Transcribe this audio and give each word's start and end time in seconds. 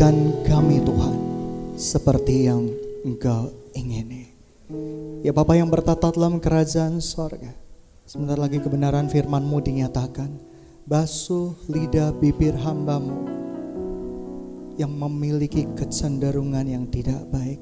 jadikan 0.00 0.32
kami 0.48 0.80
Tuhan 0.80 1.16
seperti 1.76 2.48
yang 2.48 2.72
Engkau 3.04 3.52
ingini. 3.76 4.32
Ya 5.20 5.28
Bapak 5.28 5.60
yang 5.60 5.68
bertata 5.68 6.08
dalam 6.08 6.40
kerajaan 6.40 7.04
sorga. 7.04 7.52
Sebentar 8.08 8.40
lagi 8.40 8.64
kebenaran 8.64 9.12
firman-Mu 9.12 9.60
dinyatakan. 9.60 10.40
Basuh 10.88 11.52
lidah 11.68 12.16
bibir 12.16 12.56
hambamu 12.56 13.28
yang 14.80 14.88
memiliki 14.88 15.68
kecenderungan 15.76 16.64
yang 16.64 16.88
tidak 16.88 17.20
baik. 17.28 17.60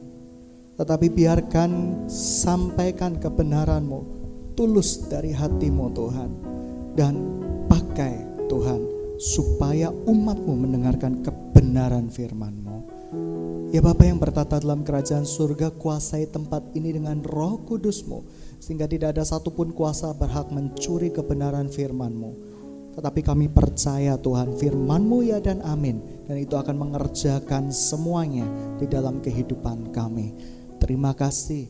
Tetapi 0.79 1.11
biarkan 1.11 2.07
sampaikan 2.07 3.19
kebenaran-Mu 3.19 4.01
tulus 4.55 5.11
dari 5.11 5.35
hatimu 5.35 5.91
Tuhan. 5.91 6.31
Dan 6.95 7.15
pakai 7.67 8.47
Tuhan 8.47 8.79
supaya 9.19 9.91
umatmu 9.91 10.55
mendengarkan 10.55 11.19
kebenaran 11.27 11.48
firman-Mu. 12.09 12.79
Ya 13.69 13.85
Bapa 13.85 14.05
yang 14.05 14.17
bertata 14.17 14.57
dalam 14.57 14.81
kerajaan 14.81 15.29
surga 15.29 15.77
kuasai 15.77 16.29
tempat 16.33 16.73
ini 16.73 16.97
dengan 16.97 17.21
roh 17.21 17.61
kudusmu 17.69 18.25
Sehingga 18.57 18.89
tidak 18.89 19.13
ada 19.13 19.29
satupun 19.29 19.77
kuasa 19.77 20.13
berhak 20.17 20.49
mencuri 20.49 21.13
kebenaran 21.13 21.69
firmanmu 21.69 22.33
Tetapi 22.97 23.21
kami 23.21 23.53
percaya 23.53 24.17
Tuhan 24.17 24.57
firmanmu 24.57 25.21
ya 25.21 25.37
dan 25.41 25.61
amin 25.61 26.01
Dan 26.25 26.41
itu 26.41 26.57
akan 26.57 26.81
mengerjakan 26.81 27.69
semuanya 27.69 28.49
di 28.81 28.89
dalam 28.89 29.21
kehidupan 29.21 29.93
kami 29.93 30.33
Terima 30.81 31.13
kasih 31.13 31.69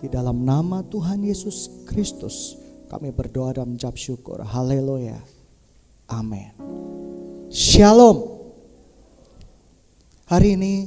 di 0.00 0.08
dalam 0.10 0.42
nama 0.42 0.82
Tuhan 0.82 1.22
Yesus 1.22 1.86
Kristus 1.86 2.58
kami 2.90 3.14
berdoa 3.14 3.54
dan 3.54 3.70
mengucap 3.70 3.94
syukur. 3.94 4.42
Haleluya. 4.42 5.22
Amin. 6.10 6.50
Shalom. 7.46 8.39
Hari 10.30 10.54
ini 10.54 10.86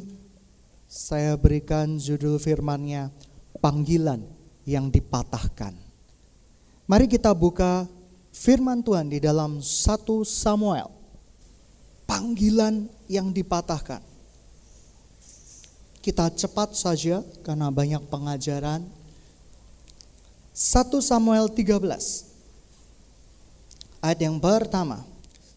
saya 0.87 1.35
berikan 1.35 1.99
judul 1.99 2.39
firmannya 2.39 3.11
panggilan 3.59 4.23
yang 4.63 4.87
dipatahkan. 4.87 5.75
Mari 6.87 7.11
kita 7.11 7.35
buka 7.35 7.83
firman 8.31 8.79
Tuhan 8.79 9.11
di 9.11 9.19
dalam 9.19 9.59
1 9.59 9.67
Samuel. 10.23 10.87
Panggilan 12.07 12.87
yang 13.11 13.35
dipatahkan. 13.35 13.99
Kita 15.99 16.31
cepat 16.31 16.79
saja 16.79 17.19
karena 17.43 17.67
banyak 17.67 17.99
pengajaran. 18.07 18.87
1 20.55 20.87
Samuel 21.03 21.51
13. 21.51 21.83
Ayat 23.99 24.19
yang 24.23 24.39
pertama. 24.39 25.03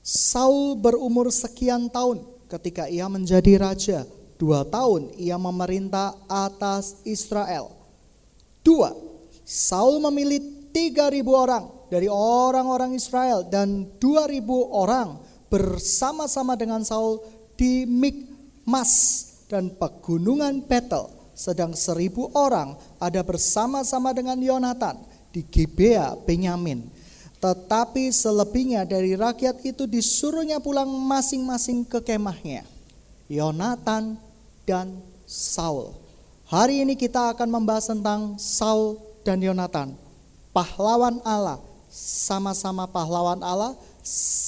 Saul 0.03 0.75
berumur 0.75 1.30
sekian 1.30 1.86
tahun 1.86 2.34
ketika 2.47 2.86
ia 2.86 3.11
menjadi 3.11 3.58
raja 3.58 4.06
Dua 4.36 4.69
tahun 4.69 5.16
ia 5.16 5.41
memerintah 5.41 6.12
atas 6.28 7.00
Israel. 7.08 7.72
Dua, 8.61 8.92
Saul 9.48 9.97
memilih 10.05 10.69
tiga 10.77 11.08
ribu 11.08 11.33
orang 11.33 11.72
dari 11.88 12.05
orang-orang 12.12 12.92
Israel 12.92 13.48
dan 13.48 13.88
dua 13.97 14.28
ribu 14.28 14.69
orang 14.77 15.16
bersama-sama 15.48 16.53
dengan 16.53 16.84
Saul 16.84 17.25
di 17.56 17.88
Mikmas 17.88 18.92
dan 19.48 19.72
pegunungan 19.72 20.60
Betel. 20.69 21.08
Sedang 21.33 21.72
seribu 21.72 22.28
orang 22.36 22.77
ada 23.00 23.25
bersama-sama 23.25 24.12
dengan 24.12 24.36
Yonatan 24.36 25.00
di 25.33 25.44
Gibea 25.48 26.12
Benyamin. 26.28 26.92
Tetapi 27.47 28.11
selebihnya 28.11 28.83
dari 28.83 29.14
rakyat 29.14 29.62
itu 29.62 29.86
disuruhnya 29.86 30.58
pulang 30.58 30.91
masing-masing 30.91 31.86
ke 31.86 32.03
kemahnya. 32.03 32.66
Yonatan 33.30 34.19
dan 34.66 34.98
Saul. 35.30 35.94
Hari 36.50 36.83
ini 36.83 36.98
kita 36.98 37.30
akan 37.30 37.47
membahas 37.47 37.86
tentang 37.86 38.34
Saul 38.34 38.98
dan 39.22 39.38
Yonatan. 39.38 39.94
Pahlawan 40.50 41.22
Allah, 41.22 41.62
sama-sama 41.87 42.82
pahlawan 42.91 43.38
Allah, 43.38 43.78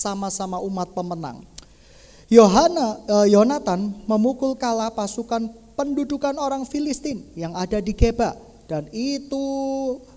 sama-sama 0.02 0.58
umat 0.58 0.90
pemenang. 0.90 1.46
Yohana, 2.26 2.98
eh, 3.06 3.26
Yonatan 3.30 3.94
memukul 4.10 4.58
kalah 4.58 4.90
pasukan 4.90 5.54
pendudukan 5.78 6.34
orang 6.34 6.66
Filistin 6.66 7.22
yang 7.38 7.54
ada 7.54 7.78
di 7.78 7.94
Geba 7.94 8.34
dan 8.68 8.84
itu 8.92 9.46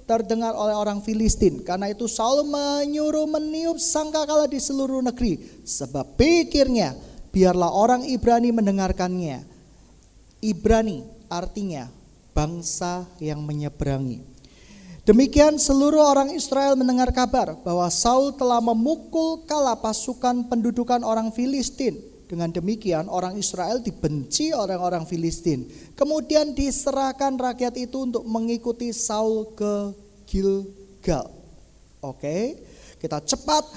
terdengar 0.04 0.52
oleh 0.52 0.76
orang 0.76 1.00
Filistin. 1.00 1.64
Karena 1.64 1.88
itu 1.88 2.06
Saul 2.12 2.44
menyuruh 2.44 3.26
meniup 3.32 3.80
sangkakala 3.80 4.46
di 4.52 4.60
seluruh 4.60 5.00
negeri 5.00 5.40
sebab 5.64 6.20
pikirnya 6.20 6.94
biarlah 7.32 7.72
orang 7.72 8.04
Ibrani 8.04 8.52
mendengarkannya. 8.52 9.48
Ibrani 10.44 11.08
artinya 11.32 11.88
bangsa 12.36 13.08
yang 13.24 13.40
menyeberangi. 13.40 14.28
Demikian 15.02 15.58
seluruh 15.58 16.04
orang 16.04 16.30
Israel 16.36 16.78
mendengar 16.78 17.10
kabar 17.10 17.58
bahwa 17.64 17.88
Saul 17.90 18.36
telah 18.38 18.62
memukul 18.62 19.48
kala 19.50 19.80
pasukan 19.80 20.46
pendudukan 20.46 21.02
orang 21.02 21.34
Filistin. 21.34 22.11
Dengan 22.32 22.48
demikian 22.48 23.12
orang 23.12 23.36
Israel 23.36 23.84
dibenci 23.84 24.56
orang-orang 24.56 25.04
Filistin. 25.04 25.68
Kemudian 26.00 26.56
diserahkan 26.56 27.36
rakyat 27.36 27.76
itu 27.76 28.08
untuk 28.08 28.24
mengikuti 28.24 28.96
Saul 28.96 29.52
ke 29.52 29.92
Gilgal. 30.24 31.28
Oke, 32.00 32.56
kita 33.04 33.20
cepat 33.20 33.68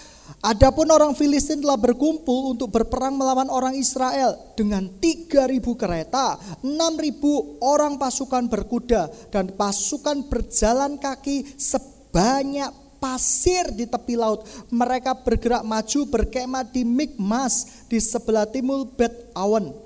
Adapun 0.40 0.88
orang 0.88 1.12
Filistin 1.12 1.60
telah 1.60 1.76
berkumpul 1.76 2.56
untuk 2.56 2.72
berperang 2.72 3.12
melawan 3.12 3.48
orang 3.52 3.76
Israel 3.76 4.36
dengan 4.56 4.88
3000 5.00 5.60
kereta, 5.76 6.40
6000 6.64 7.60
orang 7.60 8.00
pasukan 8.00 8.48
berkuda 8.48 9.08
dan 9.28 9.52
pasukan 9.52 10.24
berjalan 10.28 10.96
kaki 10.96 11.44
sebanyak 11.60 12.72
pasir 13.04 13.68
di 13.76 13.84
tepi 13.84 14.16
laut. 14.16 14.48
Mereka 14.72 15.20
bergerak 15.20 15.60
maju 15.60 16.00
berkemah 16.08 16.64
di 16.64 16.88
Mikmas 16.88 17.84
di 17.84 18.00
sebelah 18.00 18.48
timur 18.48 18.88
Bet 18.96 19.28
Awen. 19.36 19.76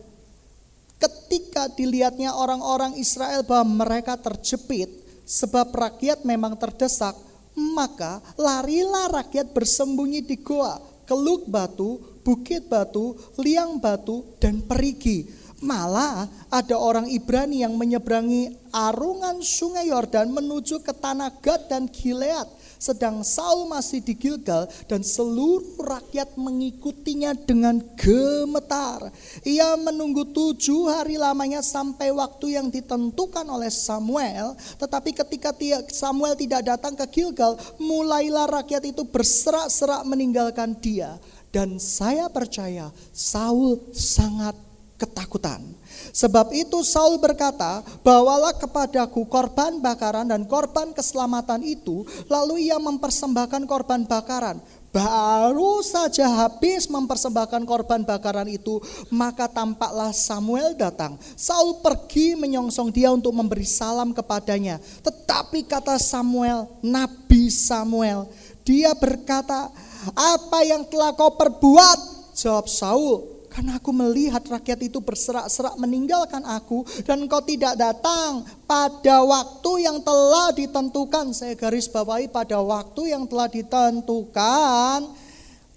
Ketika 1.03 1.67
dilihatnya 1.75 2.31
orang-orang 2.31 2.95
Israel 2.95 3.43
bahwa 3.43 3.83
mereka 3.83 4.15
terjepit 4.15 4.87
sebab 5.27 5.75
rakyat 5.75 6.23
memang 6.23 6.55
terdesak, 6.55 7.19
maka 7.59 8.23
larilah 8.39 9.23
rakyat 9.23 9.51
bersembunyi 9.51 10.23
di 10.23 10.39
goa, 10.39 10.79
keluk 11.03 11.51
batu, 11.51 11.99
bukit 12.23 12.71
batu, 12.71 13.19
liang 13.43 13.83
batu, 13.83 14.23
dan 14.39 14.63
perigi. 14.63 15.27
Malah 15.59 16.31
ada 16.55 16.79
orang 16.79 17.11
Ibrani 17.11 17.67
yang 17.67 17.75
menyeberangi 17.75 18.71
arungan 18.71 19.43
sungai 19.43 19.91
Yordan 19.91 20.31
menuju 20.31 20.87
ke 20.87 20.95
tanah 20.95 21.35
Gad 21.43 21.67
dan 21.67 21.91
Gilead 21.91 22.47
sedang 22.79 23.27
Saul 23.27 23.67
masih 23.67 24.01
di 24.01 24.15
Gilgal 24.15 24.71
dan 24.87 25.03
seluruh 25.03 25.79
rakyat 25.83 26.39
mengikutinya 26.39 27.35
dengan 27.35 27.83
gemetar. 27.99 29.11
Ia 29.43 29.75
menunggu 29.77 30.25
tujuh 30.31 30.89
hari 30.89 31.19
lamanya 31.21 31.61
sampai 31.61 32.15
waktu 32.15 32.57
yang 32.57 32.71
ditentukan 32.71 33.45
oleh 33.45 33.69
Samuel. 33.69 34.55
Tetapi 34.79 35.11
ketika 35.13 35.51
Samuel 35.91 36.39
tidak 36.39 36.65
datang 36.65 36.95
ke 36.95 37.05
Gilgal, 37.11 37.59
mulailah 37.83 38.47
rakyat 38.63 38.87
itu 38.89 39.03
berserak-serak 39.05 40.07
meninggalkan 40.07 40.79
dia. 40.79 41.19
Dan 41.49 41.81
saya 41.81 42.29
percaya 42.29 42.93
Saul 43.11 43.81
sangat 43.93 44.55
ketakutan. 45.01 45.78
Sebab 46.13 46.53
itu 46.57 46.81
Saul 46.87 47.21
berkata, 47.21 47.85
bawalah 48.01 48.57
kepadaku 48.57 49.27
korban 49.29 49.79
bakaran 49.79 50.29
dan 50.29 50.45
korban 50.49 50.93
keselamatan 50.93 51.63
itu. 51.65 52.05
Lalu 52.27 52.71
ia 52.71 52.81
mempersembahkan 52.81 53.65
korban 53.69 54.05
bakaran. 54.09 54.59
Baru 54.89 55.85
saja 55.85 56.25
habis 56.25 56.89
mempersembahkan 56.89 57.69
korban 57.69 58.09
bakaran 58.09 58.49
itu, 58.49 58.81
maka 59.13 59.45
tampaklah 59.45 60.17
Samuel 60.17 60.73
datang. 60.73 61.21
Saul 61.37 61.85
pergi 61.85 62.33
menyongsong 62.41 62.89
dia 62.89 63.13
untuk 63.13 63.37
memberi 63.37 63.69
salam 63.69 64.17
kepadanya. 64.17 64.81
Tetapi 65.05 65.69
kata 65.69 66.01
Samuel, 66.01 66.65
Nabi 66.81 67.53
Samuel, 67.53 68.33
dia 68.65 68.97
berkata, 68.97 69.69
apa 70.17 70.65
yang 70.65 70.89
telah 70.89 71.13
kau 71.13 71.37
perbuat? 71.37 72.33
Jawab 72.33 72.67
Saul, 72.73 73.38
karena 73.59 73.75
aku 73.75 73.91
melihat 73.91 74.39
rakyat 74.39 74.87
itu 74.87 75.03
berserak-serak 75.03 75.75
meninggalkan 75.83 76.47
aku 76.47 76.87
dan 77.03 77.27
engkau 77.27 77.43
tidak 77.43 77.75
datang 77.75 78.47
pada 78.71 79.19
waktu 79.27 79.83
yang 79.83 79.99
telah 79.99 80.55
ditentukan. 80.55 81.35
Saya 81.35 81.59
garis 81.59 81.91
bawahi 81.91 82.31
pada 82.31 82.63
waktu 82.63 83.11
yang 83.11 83.27
telah 83.27 83.51
ditentukan. 83.51 85.11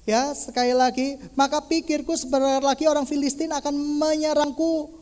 Ya, 0.06 0.30
sekali 0.38 0.78
lagi, 0.78 1.18
maka 1.34 1.58
pikirku 1.58 2.14
sebentar 2.14 2.62
lagi 2.62 2.86
orang 2.86 3.10
Filistin 3.10 3.50
akan 3.50 3.74
menyerangku 3.74 5.01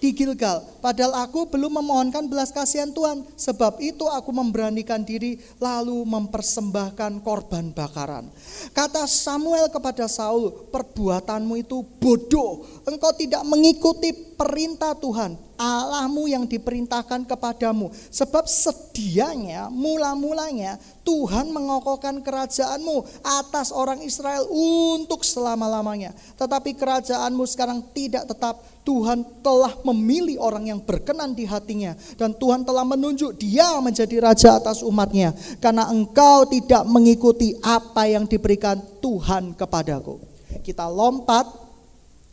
di 0.00 0.16
Gilgal. 0.16 0.64
Padahal 0.80 1.28
aku 1.28 1.46
belum 1.52 1.78
memohonkan 1.84 2.26
belas 2.26 2.48
kasihan 2.48 2.88
Tuhan. 2.90 3.22
Sebab 3.36 3.78
itu 3.84 4.08
aku 4.08 4.32
memberanikan 4.32 5.04
diri 5.04 5.36
lalu 5.60 6.02
mempersembahkan 6.08 7.20
korban 7.20 7.70
bakaran. 7.76 8.32
Kata 8.72 9.04
Samuel 9.04 9.68
kepada 9.68 10.08
Saul, 10.08 10.72
perbuatanmu 10.72 11.54
itu 11.60 11.84
bodoh. 12.00 12.64
Engkau 12.88 13.12
tidak 13.12 13.44
mengikuti 13.44 14.29
perintah 14.40 14.96
Tuhan. 14.96 15.36
Allahmu 15.60 16.24
yang 16.24 16.48
diperintahkan 16.48 17.28
kepadamu. 17.28 17.92
Sebab 18.08 18.48
sedianya 18.48 19.68
mula-mulanya 19.68 20.80
Tuhan 21.04 21.52
mengokohkan 21.52 22.24
kerajaanmu 22.24 23.04
atas 23.20 23.68
orang 23.68 24.00
Israel 24.00 24.48
untuk 24.48 25.20
selama-lamanya. 25.20 26.16
Tetapi 26.40 26.72
kerajaanmu 26.72 27.44
sekarang 27.44 27.84
tidak 27.92 28.24
tetap. 28.24 28.64
Tuhan 28.80 29.44
telah 29.44 29.76
memilih 29.84 30.40
orang 30.40 30.72
yang 30.72 30.80
berkenan 30.80 31.36
di 31.36 31.44
hatinya. 31.44 31.92
Dan 32.16 32.32
Tuhan 32.32 32.64
telah 32.64 32.88
menunjuk 32.88 33.36
dia 33.36 33.76
menjadi 33.76 34.16
raja 34.24 34.56
atas 34.56 34.80
umatnya. 34.80 35.36
Karena 35.60 35.92
engkau 35.92 36.48
tidak 36.48 36.88
mengikuti 36.88 37.52
apa 37.60 38.08
yang 38.08 38.24
diberikan 38.24 38.80
Tuhan 39.04 39.52
kepadaku. 39.52 40.16
Kita 40.64 40.88
lompat 40.88 41.69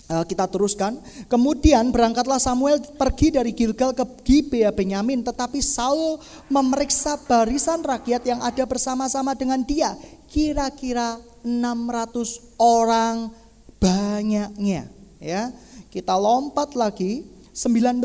kita 0.07 0.47
teruskan. 0.47 0.99
Kemudian 1.27 1.91
berangkatlah 1.91 2.39
Samuel 2.39 2.79
pergi 2.95 3.35
dari 3.35 3.51
Gilgal 3.51 3.91
ke 3.91 4.07
Gibea 4.23 4.71
Benyamin, 4.71 5.23
tetapi 5.23 5.59
Saul 5.59 6.19
memeriksa 6.47 7.19
barisan 7.27 7.83
rakyat 7.83 8.23
yang 8.23 8.39
ada 8.39 8.63
bersama-sama 8.63 9.35
dengan 9.35 9.59
dia. 9.67 9.95
Kira-kira 10.31 11.19
600 11.43 12.59
orang 12.59 13.31
banyaknya, 13.79 14.87
ya. 15.19 15.51
Kita 15.91 16.15
lompat 16.15 16.75
lagi 16.75 17.27
19. 17.51 18.03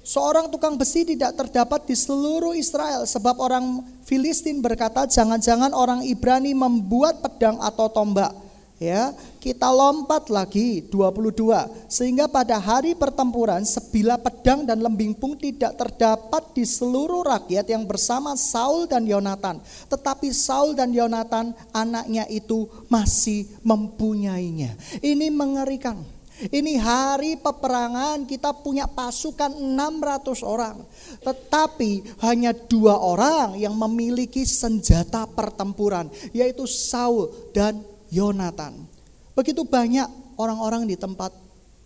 Seorang 0.00 0.50
tukang 0.50 0.74
besi 0.74 1.04
tidak 1.06 1.36
terdapat 1.38 1.86
di 1.86 1.94
seluruh 1.94 2.56
Israel 2.56 3.06
sebab 3.06 3.38
orang 3.38 3.84
Filistin 4.02 4.58
berkata 4.58 5.06
jangan-jangan 5.06 5.70
orang 5.76 6.02
Ibrani 6.02 6.56
membuat 6.56 7.22
pedang 7.22 7.60
atau 7.60 7.86
tombak 7.92 8.49
Ya, 8.80 9.12
kita 9.44 9.68
lompat 9.68 10.32
lagi 10.32 10.80
22 10.88 11.36
sehingga 11.84 12.24
pada 12.24 12.56
hari 12.56 12.96
pertempuran 12.96 13.60
sebilah 13.60 14.16
pedang 14.16 14.64
dan 14.64 14.80
lembing 14.80 15.12
pun 15.12 15.36
tidak 15.36 15.76
terdapat 15.76 16.56
di 16.56 16.64
seluruh 16.64 17.20
rakyat 17.28 17.68
yang 17.68 17.84
bersama 17.84 18.32
Saul 18.40 18.88
dan 18.88 19.04
Yonatan, 19.04 19.60
tetapi 19.84 20.32
Saul 20.32 20.72
dan 20.72 20.96
Yonatan 20.96 21.52
anaknya 21.76 22.24
itu 22.32 22.72
masih 22.88 23.52
mempunyainya. 23.60 24.72
Ini 25.04 25.28
mengerikan. 25.28 26.00
Ini 26.40 26.80
hari 26.80 27.36
peperangan 27.36 28.24
kita 28.24 28.56
punya 28.64 28.88
pasukan 28.88 29.60
600 29.60 30.40
orang. 30.40 30.88
Tetapi 31.20 32.16
hanya 32.24 32.56
dua 32.56 32.96
orang 32.96 33.60
yang 33.60 33.76
memiliki 33.76 34.48
senjata 34.48 35.28
pertempuran. 35.28 36.08
Yaitu 36.32 36.64
Saul 36.64 37.28
dan 37.52 37.84
Yonatan. 38.10 38.86
Begitu 39.34 39.62
banyak 39.64 40.06
orang-orang 40.36 40.84
di 40.84 40.98
tempat 40.98 41.32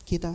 kita. 0.09 0.32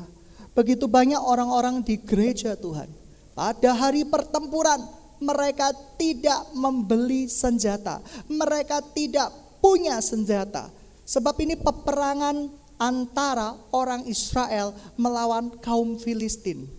Begitu 0.53 0.89
banyak 0.89 1.19
orang-orang 1.19 1.81
di 1.85 1.99
gereja 1.99 2.57
Tuhan. 2.57 2.89
Pada 3.37 3.71
hari 3.75 4.05
pertempuran 4.05 4.81
mereka 5.19 5.75
tidak 5.99 6.47
membeli 6.55 7.27
senjata. 7.27 7.99
Mereka 8.31 8.95
tidak 8.95 9.31
punya 9.59 9.99
senjata. 9.99 10.71
Sebab 11.03 11.35
ini 11.43 11.59
peperangan 11.59 12.47
antara 12.79 13.59
orang 13.75 14.07
Israel 14.07 14.71
melawan 14.95 15.51
kaum 15.59 15.99
Filistin. 15.99 16.78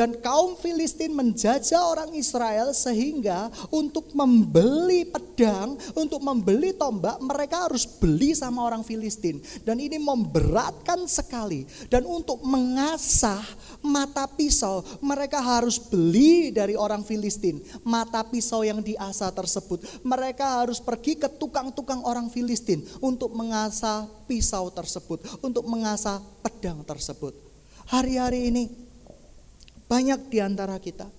Dan 0.00 0.16
kaum 0.16 0.56
Filistin 0.56 1.12
menjajah 1.12 1.84
orang 1.84 2.16
Israel 2.16 2.72
sehingga 2.72 3.52
untuk 3.68 4.08
membeli 4.16 5.04
pedang, 5.04 5.76
untuk 5.92 6.24
membeli 6.24 6.72
tombak, 6.72 7.20
mereka 7.20 7.68
harus 7.68 7.84
beli 7.84 8.32
sama 8.32 8.64
orang 8.64 8.80
Filistin. 8.80 9.44
Dan 9.60 9.76
ini 9.76 10.00
memberatkan 10.00 11.04
sekali. 11.04 11.68
Dan 11.92 12.08
untuk 12.08 12.40
mengasah 12.40 13.44
mata 13.84 14.24
pisau, 14.24 14.80
mereka 15.04 15.36
harus 15.44 15.76
beli 15.76 16.48
dari 16.48 16.80
orang 16.80 17.04
Filistin. 17.04 17.60
Mata 17.84 18.24
pisau 18.24 18.64
yang 18.64 18.80
diasah 18.80 19.36
tersebut. 19.36 19.84
Mereka 20.00 20.64
harus 20.64 20.80
pergi 20.80 21.20
ke 21.20 21.28
tukang-tukang 21.28 22.08
orang 22.08 22.32
Filistin 22.32 22.80
untuk 23.04 23.36
mengasah 23.36 24.08
pisau 24.24 24.72
tersebut, 24.72 25.44
untuk 25.44 25.68
mengasah 25.68 26.24
pedang 26.40 26.80
tersebut. 26.88 27.36
Hari-hari 27.84 28.48
ini 28.48 28.88
banyak 29.90 30.30
di 30.30 30.38
antara 30.38 30.78
kita. 30.78 31.10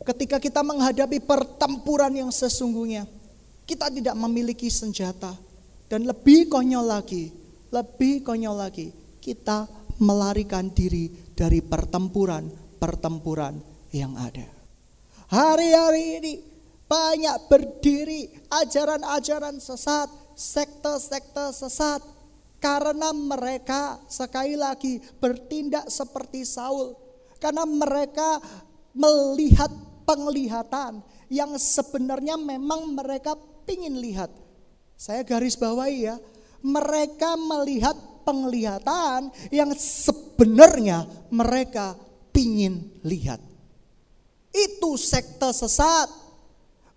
Ketika 0.00 0.40
kita 0.40 0.64
menghadapi 0.64 1.20
pertempuran 1.20 2.16
yang 2.16 2.32
sesungguhnya, 2.32 3.04
kita 3.68 3.92
tidak 3.92 4.16
memiliki 4.16 4.72
senjata. 4.72 5.36
Dan 5.84 6.08
lebih 6.08 6.48
konyol 6.48 6.88
lagi, 6.88 7.28
lebih 7.68 8.24
konyol 8.24 8.56
lagi, 8.56 8.88
kita 9.20 9.68
melarikan 10.00 10.72
diri 10.72 11.12
dari 11.36 11.60
pertempuran-pertempuran 11.60 13.60
yang 13.92 14.16
ada. 14.16 14.48
Hari-hari 15.28 16.24
ini 16.24 16.40
banyak 16.88 17.52
berdiri 17.52 18.32
ajaran-ajaran 18.48 19.60
sesat, 19.60 20.08
sekte-sekte 20.32 21.52
sesat, 21.52 22.00
karena 22.64 23.12
mereka 23.12 24.00
sekali 24.08 24.56
lagi 24.56 25.04
bertindak 25.20 25.92
seperti 25.92 26.48
Saul 26.48 27.09
karena 27.40 27.64
mereka 27.64 28.38
melihat 28.92 29.72
penglihatan 30.04 31.00
yang 31.32 31.56
sebenarnya 31.56 32.36
memang 32.36 32.92
mereka 32.92 33.34
ingin 33.66 33.98
lihat. 33.98 34.30
Saya 35.00 35.24
garis 35.24 35.56
bawahi 35.56 36.12
ya, 36.12 36.16
mereka 36.60 37.38
melihat 37.40 37.96
penglihatan 38.28 39.32
yang 39.48 39.72
sebenarnya 39.72 41.08
mereka 41.32 41.96
ingin 42.36 42.88
lihat. 43.04 43.40
Itu 44.50 44.98
sekte 44.98 45.52
sesat. 45.54 46.08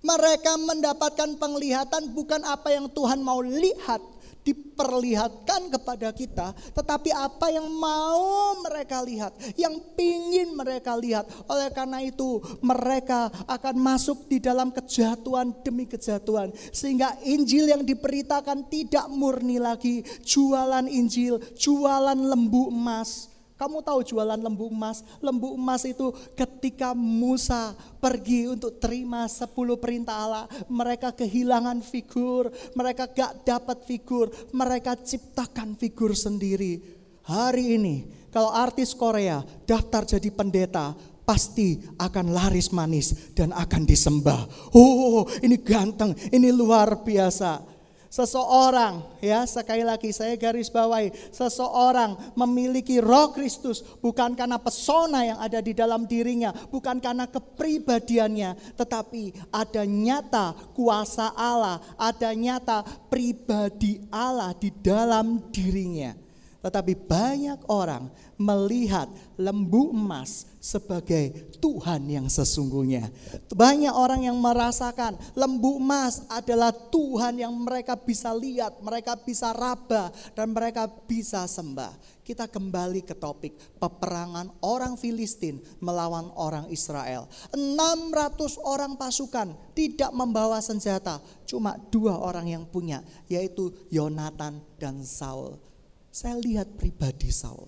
Mereka 0.03 0.59
mendapatkan 0.59 1.39
penglihatan 1.39 2.11
bukan 2.11 2.43
apa 2.43 2.75
yang 2.75 2.91
Tuhan 2.91 3.23
mau 3.23 3.39
lihat, 3.39 4.03
diperlihatkan 4.43 5.71
kepada 5.71 6.11
kita, 6.11 6.51
tetapi 6.75 7.09
apa 7.15 7.47
yang 7.49 7.67
mau 7.67 8.59
mereka 8.61 8.99
lihat, 9.01 9.33
yang 9.55 9.79
pingin 9.95 10.53
mereka 10.53 10.93
lihat. 10.99 11.25
Oleh 11.47 11.71
karena 11.71 12.03
itu, 12.03 12.43
mereka 12.59 13.31
akan 13.47 13.75
masuk 13.79 14.27
di 14.27 14.43
dalam 14.43 14.69
kejatuhan 14.69 15.55
demi 15.63 15.87
kejatuhan, 15.87 16.51
sehingga 16.69 17.15
Injil 17.23 17.71
yang 17.71 17.83
diberitakan 17.87 18.67
tidak 18.67 19.07
murni 19.09 19.57
lagi, 19.57 20.03
jualan 20.21 20.85
Injil, 20.91 21.39
jualan 21.55 22.19
lembu 22.19 22.69
emas. 22.69 23.32
Kamu 23.63 23.79
tahu 23.79 24.03
jualan 24.03 24.35
lembu 24.35 24.67
emas? 24.67 25.07
Lembu 25.23 25.55
emas 25.55 25.87
itu 25.87 26.11
ketika 26.35 26.91
Musa 26.91 27.71
pergi 28.03 28.51
untuk 28.51 28.75
terima 28.75 29.23
10 29.23 29.55
perintah 29.79 30.19
Allah, 30.19 30.45
mereka 30.67 31.15
kehilangan 31.15 31.79
figur, 31.79 32.51
mereka 32.75 33.07
gak 33.07 33.47
dapat 33.47 33.87
figur, 33.87 34.27
mereka 34.51 34.99
ciptakan 34.99 35.79
figur 35.79 36.11
sendiri. 36.11 36.83
Hari 37.23 37.79
ini 37.79 38.27
kalau 38.35 38.51
artis 38.51 38.91
Korea 38.91 39.39
daftar 39.63 40.03
jadi 40.03 40.27
pendeta, 40.27 40.91
pasti 41.23 41.79
akan 41.95 42.35
laris 42.35 42.67
manis 42.75 43.31
dan 43.31 43.55
akan 43.55 43.87
disembah. 43.87 44.43
Oh, 44.75 45.23
ini 45.39 45.55
ganteng, 45.55 46.11
ini 46.35 46.51
luar 46.51 46.99
biasa. 46.99 47.72
Seseorang, 48.13 49.17
ya 49.25 49.41
sekali 49.49 49.81
lagi 49.81 50.13
saya 50.13 50.37
garis 50.37 50.69
bawahi, 50.69 51.09
seseorang 51.33 52.13
memiliki 52.37 53.01
roh 53.01 53.33
Kristus 53.33 53.81
bukan 53.81 54.37
karena 54.37 54.61
pesona 54.61 55.25
yang 55.25 55.41
ada 55.41 55.57
di 55.57 55.73
dalam 55.73 56.05
dirinya, 56.05 56.53
bukan 56.69 57.01
karena 57.01 57.25
kepribadiannya, 57.25 58.77
tetapi 58.77 59.49
ada 59.49 59.81
nyata 59.89 60.53
kuasa 60.77 61.33
Allah, 61.33 61.81
ada 61.97 62.29
nyata 62.37 62.85
pribadi 63.09 64.05
Allah 64.13 64.53
di 64.61 64.69
dalam 64.69 65.49
dirinya. 65.49 66.22
Tetapi 66.63 66.95
banyak 66.95 67.67
orang 67.67 68.07
melihat 68.39 69.11
lembu 69.35 69.91
emas 69.91 70.47
sebagai 70.63 71.51
Tuhan 71.59 72.07
yang 72.07 72.31
sesungguhnya. 72.31 73.11
Banyak 73.51 73.91
orang 73.91 74.31
yang 74.31 74.39
merasakan 74.39 75.19
lembu 75.35 75.75
emas 75.75 76.23
adalah 76.31 76.71
Tuhan 76.71 77.43
yang 77.43 77.51
mereka 77.51 77.99
bisa 77.99 78.31
lihat, 78.31 78.79
mereka 78.79 79.19
bisa 79.19 79.51
raba, 79.51 80.07
dan 80.31 80.55
mereka 80.55 80.87
bisa 80.87 81.43
sembah. 81.43 81.91
Kita 82.23 82.47
kembali 82.47 83.03
ke 83.03 83.11
topik 83.11 83.59
peperangan 83.75 84.47
orang 84.63 84.95
Filistin 84.95 85.59
melawan 85.83 86.31
orang 86.39 86.71
Israel. 86.71 87.27
600 87.51 88.55
orang 88.63 88.95
pasukan 88.95 89.51
tidak 89.75 90.15
membawa 90.15 90.63
senjata, 90.63 91.19
cuma 91.43 91.75
dua 91.91 92.15
orang 92.23 92.47
yang 92.47 92.63
punya, 92.63 93.03
yaitu 93.27 93.75
Yonatan 93.91 94.63
dan 94.79 95.03
Saul. 95.03 95.72
Saya 96.13 96.37
lihat 96.37 96.69
pribadi 96.77 97.33
Saul. 97.33 97.65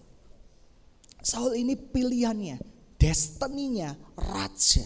Saul 1.26 1.58
ini 1.58 1.74
pilihannya 1.74 2.62
destininya 3.02 3.98
raja. 4.14 4.86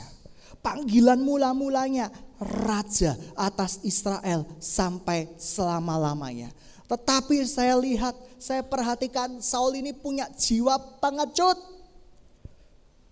Panggilan 0.63 1.19
mula-mulanya 1.19 2.07
raja 2.39 3.19
atas 3.35 3.83
Israel 3.83 4.47
sampai 4.63 5.27
selama-lamanya. 5.35 6.55
Tetapi 6.87 7.43
saya 7.43 7.75
lihat, 7.75 8.15
saya 8.39 8.63
perhatikan 8.63 9.43
Saul 9.43 9.75
ini 9.75 9.91
punya 9.91 10.31
jiwa 10.31 10.79
pengecut. 11.03 11.59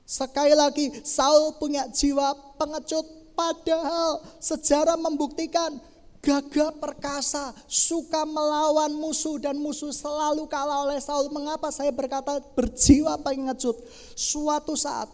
Sekali 0.08 0.56
lagi, 0.56 0.96
Saul 1.04 1.60
punya 1.60 1.92
jiwa 1.92 2.56
pengecut. 2.56 3.04
Padahal 3.36 4.24
sejarah 4.42 4.96
membuktikan 4.96 5.78
gagah 6.28 6.76
perkasa, 6.76 7.56
suka 7.72 8.28
melawan 8.28 8.92
musuh 8.92 9.40
dan 9.40 9.56
musuh 9.56 9.96
selalu 9.96 10.44
kalah 10.52 10.84
oleh 10.84 11.00
Saul. 11.00 11.32
Mengapa 11.32 11.72
saya 11.72 11.88
berkata 11.96 12.44
berjiwa 12.52 13.16
pengecut? 13.24 13.80
Suatu 14.12 14.76
saat 14.76 15.08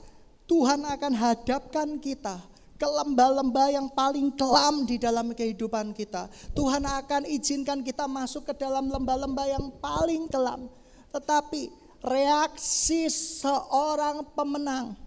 Tuhan 0.50 0.82
akan 0.82 1.14
hadapkan 1.14 2.02
kita 2.02 2.42
ke 2.82 2.88
lembah-lembah 2.90 3.68
yang 3.70 3.88
paling 3.94 4.34
kelam 4.34 4.90
di 4.90 4.98
dalam 4.98 5.38
kehidupan 5.38 5.94
kita. 5.94 6.34
Tuhan 6.58 6.82
akan 6.82 7.30
izinkan 7.30 7.86
kita 7.86 8.10
masuk 8.10 8.50
ke 8.50 8.54
dalam 8.58 8.90
lembah-lembah 8.90 9.48
yang 9.54 9.70
paling 9.78 10.26
kelam. 10.26 10.66
Tetapi 11.14 11.70
reaksi 12.02 13.06
seorang 13.14 14.26
pemenang 14.34 14.98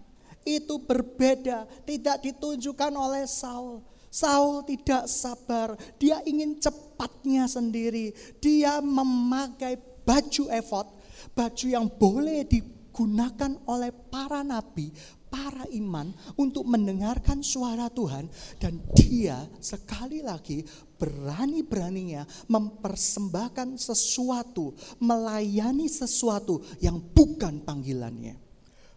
itu 0.47 0.79
berbeda, 0.79 1.67
tidak 1.83 2.23
ditunjukkan 2.23 2.95
oleh 2.95 3.27
Saul. 3.27 3.83
Saul 4.17 4.65
tidak 4.65 5.05
sabar, 5.05 5.77
dia 6.01 6.25
ingin 6.25 6.57
cepatnya 6.57 7.45
sendiri. 7.45 8.17
Dia 8.41 8.81
memakai 8.81 9.77
baju 9.77 10.49
efod, 10.49 10.89
baju 11.37 11.65
yang 11.69 11.85
boleh 11.85 12.41
digunakan 12.49 13.53
oleh 13.69 13.93
para 13.93 14.41
nabi, 14.41 14.89
para 15.29 15.69
iman 15.69 16.09
untuk 16.33 16.65
mendengarkan 16.65 17.45
suara 17.45 17.93
Tuhan 17.93 18.25
dan 18.57 18.81
dia 18.97 19.45
sekali 19.61 20.25
lagi 20.25 20.65
berani-beraninya 20.97 22.25
mempersembahkan 22.49 23.77
sesuatu, 23.77 24.73
melayani 24.97 25.85
sesuatu 25.85 26.65
yang 26.81 26.97
bukan 27.13 27.61
panggilannya. 27.61 28.33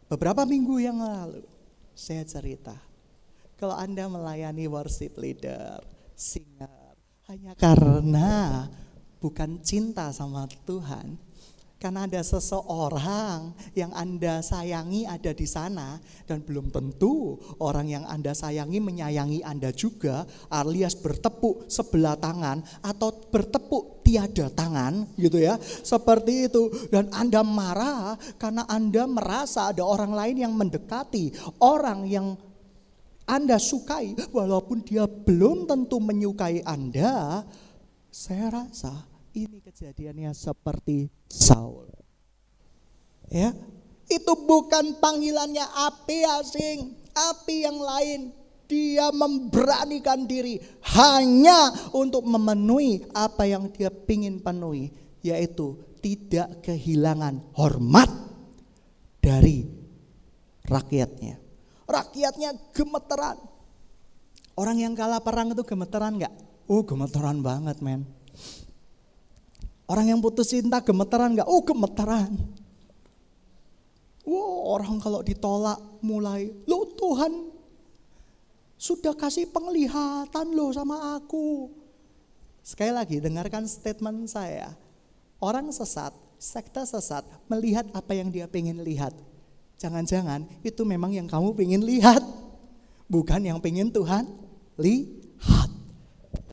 Beberapa 0.09 0.49
minggu 0.49 0.81
yang 0.81 1.05
lalu 1.05 1.45
saya 1.93 2.25
cerita 2.25 2.90
kalau 3.61 3.77
Anda 3.77 4.09
melayani 4.09 4.65
worship 4.73 5.21
leader, 5.21 5.85
singer 6.17 6.97
hanya 7.29 7.53
karena 7.61 8.65
bukan 9.21 9.61
cinta 9.61 10.09
sama 10.17 10.49
Tuhan, 10.65 11.21
karena 11.77 12.09
ada 12.09 12.25
seseorang 12.25 13.53
yang 13.77 13.93
Anda 13.93 14.41
sayangi 14.41 15.05
ada 15.05 15.37
di 15.37 15.45
sana 15.45 16.01
dan 16.25 16.41
belum 16.41 16.73
tentu 16.73 17.37
orang 17.61 17.85
yang 17.85 18.05
Anda 18.09 18.33
sayangi 18.33 18.81
menyayangi 18.81 19.45
Anda 19.45 19.77
juga 19.77 20.25
alias 20.49 20.97
bertepuk 20.97 21.69
sebelah 21.69 22.17
tangan 22.17 22.65
atau 22.81 23.13
bertepuk 23.29 24.01
tiada 24.01 24.49
tangan 24.49 25.05
gitu 25.21 25.37
ya. 25.37 25.61
Seperti 25.61 26.49
itu 26.49 26.73
dan 26.89 27.13
Anda 27.13 27.45
marah 27.45 28.17
karena 28.41 28.65
Anda 28.73 29.05
merasa 29.05 29.69
ada 29.69 29.85
orang 29.85 30.17
lain 30.17 30.49
yang 30.49 30.53
mendekati 30.57 31.33
orang 31.61 32.09
yang 32.09 32.41
anda 33.31 33.63
sukai 33.63 34.19
walaupun 34.35 34.83
dia 34.83 35.07
belum 35.07 35.71
tentu 35.71 36.03
menyukai 36.03 36.67
Anda. 36.67 37.47
Saya 38.11 38.51
rasa 38.51 39.07
ini 39.39 39.63
kejadiannya 39.63 40.35
seperti 40.35 41.07
Saul. 41.31 41.87
Ya, 43.31 43.55
itu 44.11 44.33
bukan 44.35 44.99
panggilannya 44.99 45.63
api 45.63 46.19
asing, 46.43 46.79
api 47.15 47.57
yang 47.63 47.79
lain. 47.79 48.21
Dia 48.67 49.11
memberanikan 49.15 50.27
diri 50.31 50.59
hanya 50.95 51.91
untuk 51.91 52.23
memenuhi 52.23 53.03
apa 53.15 53.47
yang 53.47 53.71
dia 53.71 53.91
ingin 53.91 54.43
penuhi, 54.43 54.91
yaitu 55.23 55.79
tidak 55.99 56.63
kehilangan 56.67 57.43
hormat 57.55 58.11
dari 59.19 59.67
rakyatnya. 60.67 61.40
Rakyatnya 61.91 62.55
gemeteran. 62.71 63.37
Orang 64.55 64.79
yang 64.79 64.95
kalah 64.95 65.19
perang 65.19 65.51
itu 65.51 65.67
gemeteran 65.67 66.15
nggak? 66.15 66.35
Oh 66.71 66.87
gemeteran 66.87 67.43
banget 67.43 67.83
men. 67.83 68.07
Orang 69.91 70.07
yang 70.07 70.23
putus 70.23 70.55
cinta 70.55 70.79
gemeteran 70.79 71.35
nggak? 71.35 71.51
Oh 71.51 71.67
gemeteran. 71.67 72.39
Wow, 74.23 74.79
orang 74.79 75.03
kalau 75.03 75.27
ditolak 75.27 75.83
mulai, 75.99 76.55
lo 76.71 76.87
Tuhan 76.95 77.51
sudah 78.79 79.19
kasih 79.19 79.51
penglihatan 79.51 80.47
lo 80.55 80.71
sama 80.71 81.19
aku. 81.19 81.75
Sekali 82.63 82.95
lagi 82.95 83.19
dengarkan 83.19 83.67
statement 83.67 84.31
saya. 84.31 84.77
Orang 85.43 85.73
sesat, 85.75 86.15
sekte 86.39 86.85
sesat 86.87 87.27
melihat 87.51 87.89
apa 87.91 88.13
yang 88.15 88.31
dia 88.31 88.47
pengen 88.47 88.85
lihat. 88.85 89.17
Jangan-jangan 89.81 90.45
itu 90.61 90.85
memang 90.85 91.17
yang 91.17 91.25
kamu 91.25 91.57
pengen 91.57 91.83
lihat. 91.83 92.21
Bukan 93.09 93.43
yang 93.43 93.59
pengen 93.59 93.91
Tuhan 93.91 94.29
lihat 94.77 95.21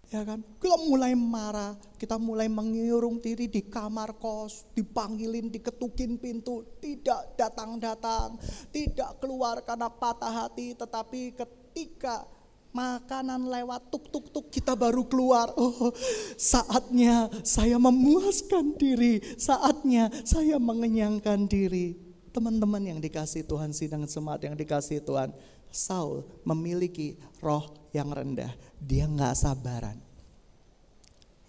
ya 0.07 0.23
kan? 0.23 0.39
Kita 0.59 0.77
mulai 0.87 1.13
marah, 1.13 1.75
kita 1.99 2.15
mulai 2.15 2.47
mengurung 2.47 3.19
diri 3.19 3.51
di 3.51 3.67
kamar 3.67 4.15
kos, 4.17 4.67
dipanggilin, 4.71 5.51
diketukin 5.51 6.15
pintu, 6.17 6.63
tidak 6.79 7.35
datang-datang, 7.35 8.39
tidak 8.71 9.19
keluar 9.19 9.61
karena 9.63 9.91
patah 9.91 10.47
hati, 10.47 10.73
tetapi 10.75 11.35
ketika 11.35 12.23
makanan 12.71 13.47
lewat 13.47 13.89
tuk 13.89 14.11
tuk 14.11 14.29
tuk 14.31 14.47
kita 14.53 14.77
baru 14.77 15.03
keluar. 15.07 15.51
Oh, 15.59 15.91
saatnya 16.39 17.27
saya 17.43 17.75
memuaskan 17.75 18.79
diri, 18.79 19.19
saatnya 19.35 20.07
saya 20.23 20.55
mengenyangkan 20.61 21.47
diri. 21.49 22.06
Teman-teman 22.37 22.85
yang 22.85 23.01
dikasih 23.01 23.49
Tuhan 23.49 23.73
sidang 23.73 24.05
semat 24.05 24.37
yang 24.45 24.53
dikasih 24.53 25.01
Tuhan, 25.01 25.33
Saul 25.73 26.21
memiliki 26.45 27.17
roh 27.41 27.73
yang 27.89 28.13
rendah. 28.13 28.53
Dia 28.77 29.09
nggak 29.09 29.33
sabaran. 29.33 29.97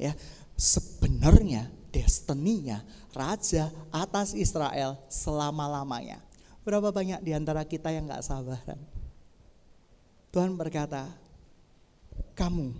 Ya, 0.01 0.17
sebenarnya 0.57 1.69
destininya 1.93 2.81
raja 3.13 3.69
atas 3.93 4.33
Israel 4.33 4.97
selama-lamanya. 5.13 6.25
Berapa 6.65 6.89
banyak 6.89 7.21
di 7.21 7.37
antara 7.37 7.69
kita 7.69 7.93
yang 7.93 8.09
nggak 8.09 8.25
sabaran? 8.25 8.81
Tuhan 10.33 10.57
berkata, 10.57 11.05
kamu 12.33 12.73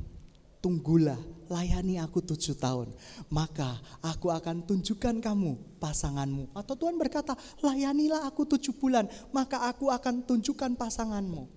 tunggulah 0.65 1.21
layani 1.49 2.01
aku 2.01 2.25
tujuh 2.25 2.57
tahun. 2.57 2.93
Maka 3.33 3.81
aku 4.01 4.33
akan 4.33 4.65
tunjukkan 4.65 5.21
kamu 5.21 5.81
pasanganmu. 5.83 6.53
Atau 6.57 6.77
Tuhan 6.77 6.97
berkata, 6.97 7.35
layanilah 7.61 8.25
aku 8.29 8.45
tujuh 8.57 8.77
bulan. 8.77 9.09
Maka 9.35 9.69
aku 9.69 9.93
akan 9.93 10.25
tunjukkan 10.25 10.77
pasanganmu. 10.77 11.49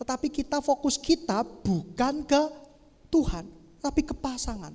Tetapi 0.00 0.32
kita 0.32 0.64
fokus 0.64 0.96
kita 0.96 1.44
bukan 1.44 2.24
ke 2.24 2.42
Tuhan, 3.12 3.44
tapi 3.84 4.00
ke 4.00 4.16
pasangan. 4.16 4.72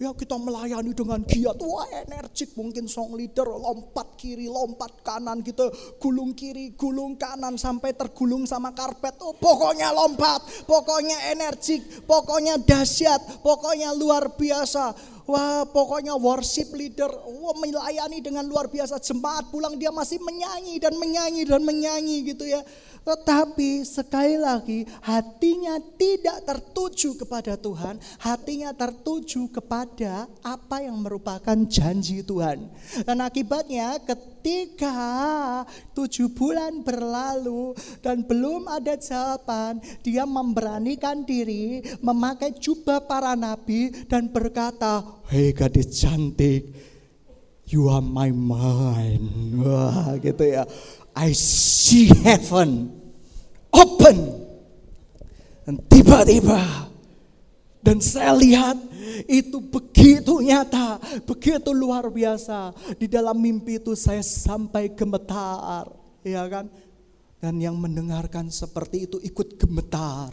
Ya 0.00 0.16
kita 0.16 0.40
melayani 0.40 0.96
dengan 0.96 1.20
giat, 1.20 1.60
wah 1.60 1.84
energik 1.92 2.56
mungkin 2.56 2.88
song 2.88 3.20
leader 3.20 3.44
lompat 3.44 4.16
kiri, 4.16 4.48
lompat 4.48 5.04
kanan 5.04 5.44
gitu, 5.44 5.68
gulung 6.00 6.32
kiri, 6.32 6.72
gulung 6.72 7.20
kanan 7.20 7.60
sampai 7.60 7.92
tergulung 7.92 8.48
sama 8.48 8.72
karpet. 8.72 9.20
Oh 9.20 9.36
pokoknya 9.36 9.92
lompat, 9.92 10.64
pokoknya 10.64 11.36
energik, 11.36 11.84
pokoknya 12.08 12.56
dahsyat, 12.64 13.44
pokoknya 13.44 13.92
luar 13.92 14.32
biasa. 14.40 14.96
Wah 15.28 15.68
pokoknya 15.68 16.16
worship 16.16 16.72
leader, 16.72 17.12
wah 17.12 17.52
melayani 17.60 18.24
dengan 18.24 18.48
luar 18.48 18.72
biasa. 18.72 18.96
Jemaat 19.04 19.52
pulang 19.52 19.76
dia 19.76 19.92
masih 19.92 20.16
menyanyi 20.16 20.80
dan 20.80 20.96
menyanyi 20.96 21.44
dan 21.44 21.60
menyanyi 21.60 22.24
gitu 22.24 22.48
ya. 22.48 22.64
Tetapi 23.00 23.80
sekali 23.82 24.36
lagi 24.36 24.84
hatinya 25.00 25.80
tidak 25.96 26.44
tertuju 26.44 27.16
kepada 27.16 27.56
Tuhan, 27.56 27.96
hatinya 28.20 28.70
tertuju 28.76 29.48
kepada 29.48 30.28
apa 30.44 30.84
yang 30.84 31.00
merupakan 31.00 31.56
janji 31.64 32.20
Tuhan. 32.20 32.68
Dan 33.02 33.24
akibatnya 33.24 33.96
ketika 34.04 35.00
tujuh 35.96 36.28
bulan 36.36 36.84
berlalu 36.84 37.72
dan 38.04 38.20
belum 38.20 38.68
ada 38.68 38.94
jawaban, 39.00 39.80
dia 40.04 40.28
memberanikan 40.28 41.24
diri 41.24 41.80
memakai 42.04 42.52
jubah 42.56 43.00
para 43.04 43.32
nabi 43.32 43.92
dan 44.06 44.28
berkata, 44.28 45.02
Hei 45.32 45.56
gadis 45.56 45.88
cantik, 45.96 46.68
you 47.70 47.86
are 47.88 48.02
my 48.02 48.28
mind. 48.34 49.62
Wah 49.62 50.18
gitu 50.18 50.42
ya. 50.42 50.66
I 51.20 51.36
see 51.36 52.08
heaven 52.24 52.88
open. 53.68 54.16
Dan 55.68 55.76
tiba-tiba 55.92 56.88
dan 57.84 58.00
saya 58.00 58.32
lihat 58.32 58.80
itu 59.28 59.60
begitu 59.60 60.40
nyata, 60.40 60.96
begitu 61.28 61.76
luar 61.76 62.08
biasa. 62.08 62.72
Di 62.96 63.04
dalam 63.04 63.36
mimpi 63.36 63.76
itu 63.76 63.92
saya 63.92 64.24
sampai 64.24 64.96
gemetar, 64.96 65.88
ya 66.24 66.48
kan? 66.48 66.72
Dan 67.36 67.60
yang 67.60 67.76
mendengarkan 67.76 68.48
seperti 68.48 69.04
itu 69.04 69.16
ikut 69.20 69.60
gemetar. 69.60 70.32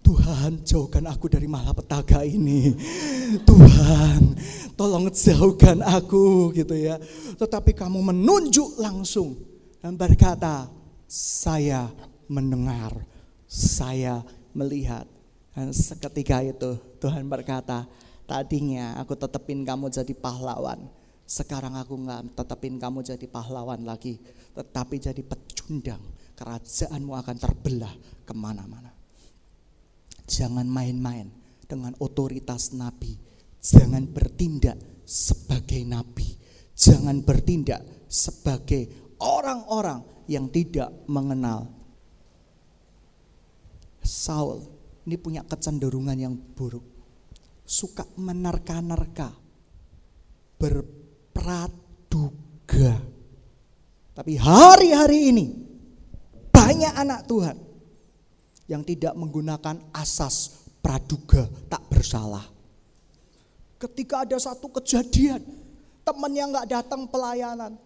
Tuhan 0.00 0.66
jauhkan 0.66 1.06
aku 1.06 1.30
dari 1.30 1.46
malapetaka 1.46 2.26
ini. 2.26 2.74
Tuhan 3.48 4.34
tolong 4.74 5.06
jauhkan 5.14 5.86
aku 5.86 6.50
gitu 6.50 6.74
ya. 6.74 6.98
Tetapi 7.38 7.78
kamu 7.78 8.10
menunjuk 8.10 8.80
langsung 8.80 9.49
dan 9.80 9.96
berkata, 9.96 10.68
saya 11.10 11.88
mendengar, 12.28 12.92
saya 13.48 14.20
melihat. 14.52 15.08
Dan 15.50 15.74
seketika 15.74 16.44
itu 16.44 16.78
Tuhan 17.02 17.26
berkata, 17.26 17.88
tadinya 18.28 18.94
aku 19.00 19.16
tetepin 19.16 19.66
kamu 19.66 19.90
jadi 19.90 20.14
pahlawan. 20.14 20.86
Sekarang 21.26 21.74
aku 21.74 21.96
nggak 21.96 22.38
tetepin 22.38 22.78
kamu 22.78 23.02
jadi 23.02 23.26
pahlawan 23.26 23.82
lagi. 23.82 24.20
Tetapi 24.54 24.96
jadi 25.00 25.22
pecundang. 25.24 26.02
Kerajaanmu 26.36 27.12
akan 27.16 27.36
terbelah 27.36 27.92
ke 28.24 28.32
mana-mana. 28.32 28.92
Jangan 30.30 30.64
main-main 30.64 31.26
dengan 31.66 31.92
otoritas 31.98 32.72
nabi. 32.76 33.18
Jangan 33.60 34.06
bertindak 34.08 34.78
sebagai 35.04 35.82
nabi. 35.84 36.38
Jangan 36.78 37.20
bertindak 37.20 37.82
sebagai 38.08 39.09
orang-orang 39.20 40.02
yang 40.26 40.48
tidak 40.48 40.90
mengenal 41.06 41.68
Saul 44.00 44.80
ini 45.06 45.16
punya 45.20 45.42
kecenderungan 45.46 46.16
yang 46.16 46.34
buruk. 46.36 46.84
Suka 47.64 48.04
menerka-nerka. 48.18 49.32
Berpraduga. 50.60 51.72
Tapi 54.12 54.36
hari-hari 54.36 55.32
ini 55.32 55.46
banyak 56.52 56.92
anak 56.92 57.24
Tuhan 57.24 57.56
yang 58.68 58.84
tidak 58.84 59.16
menggunakan 59.16 59.80
asas 59.96 60.68
praduga 60.84 61.48
tak 61.72 61.80
bersalah. 61.88 62.44
Ketika 63.80 64.28
ada 64.28 64.36
satu 64.36 64.68
kejadian, 64.68 65.40
temannya 66.04 66.44
nggak 66.52 66.68
datang 66.68 67.08
pelayanan, 67.08 67.80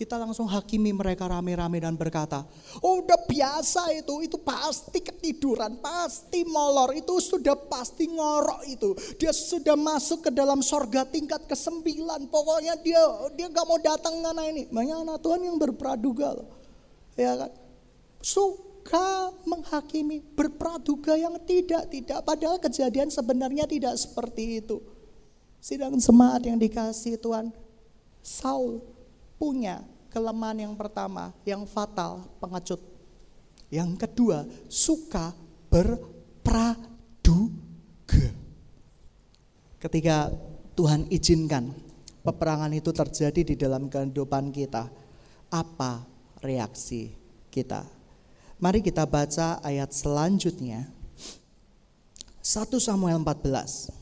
kita 0.00 0.16
langsung 0.16 0.48
hakimi 0.48 0.96
mereka 0.96 1.28
rame-rame 1.28 1.76
dan 1.76 1.92
berkata, 1.92 2.48
oh 2.80 3.04
udah 3.04 3.20
biasa 3.28 3.92
itu, 3.92 4.24
itu 4.24 4.40
pasti 4.40 5.04
ketiduran, 5.04 5.76
pasti 5.76 6.40
molor, 6.48 6.96
itu 6.96 7.20
sudah 7.20 7.52
pasti 7.68 8.08
ngorok 8.08 8.64
itu. 8.64 8.96
Dia 9.20 9.28
sudah 9.28 9.76
masuk 9.76 10.24
ke 10.24 10.30
dalam 10.32 10.64
sorga 10.64 11.04
tingkat 11.04 11.44
ke 11.44 11.52
sembilan, 11.52 12.32
pokoknya 12.32 12.80
dia 12.80 12.96
dia 13.36 13.52
gak 13.52 13.66
mau 13.68 13.76
datang 13.76 14.24
karena 14.24 14.48
ini. 14.48 14.72
Banyak 14.72 15.04
anak 15.04 15.20
Tuhan 15.20 15.44
yang 15.44 15.60
berpraduga 15.60 16.32
loh. 16.32 16.48
Ya 17.12 17.36
kan? 17.36 17.52
Suka 18.24 19.36
menghakimi, 19.44 20.24
berpraduga 20.32 21.12
yang 21.20 21.36
tidak-tidak. 21.44 22.24
Padahal 22.24 22.56
kejadian 22.56 23.12
sebenarnya 23.12 23.68
tidak 23.68 24.00
seperti 24.00 24.64
itu. 24.64 24.80
Sidang 25.60 26.00
semangat 26.00 26.48
yang 26.48 26.56
dikasih 26.56 27.20
Tuhan, 27.20 27.52
Saul 28.24 28.99
punya 29.40 29.80
kelemahan 30.12 30.68
yang 30.68 30.76
pertama, 30.76 31.32
yang 31.48 31.64
fatal, 31.64 32.28
pengecut. 32.36 32.76
Yang 33.72 34.04
kedua, 34.04 34.44
suka 34.68 35.32
berpraduga. 35.72 36.84
Ketika 39.80 40.28
Tuhan 40.76 41.08
izinkan 41.08 41.72
peperangan 42.20 42.68
itu 42.76 42.92
terjadi 42.92 43.40
di 43.40 43.54
dalam 43.56 43.88
kehidupan 43.88 44.52
kita, 44.52 44.92
apa 45.48 46.04
reaksi 46.44 47.16
kita? 47.48 47.88
Mari 48.60 48.84
kita 48.84 49.08
baca 49.08 49.56
ayat 49.64 49.88
selanjutnya. 49.96 50.84
1 52.44 52.76
Samuel 52.76 53.24
14. 53.24 53.99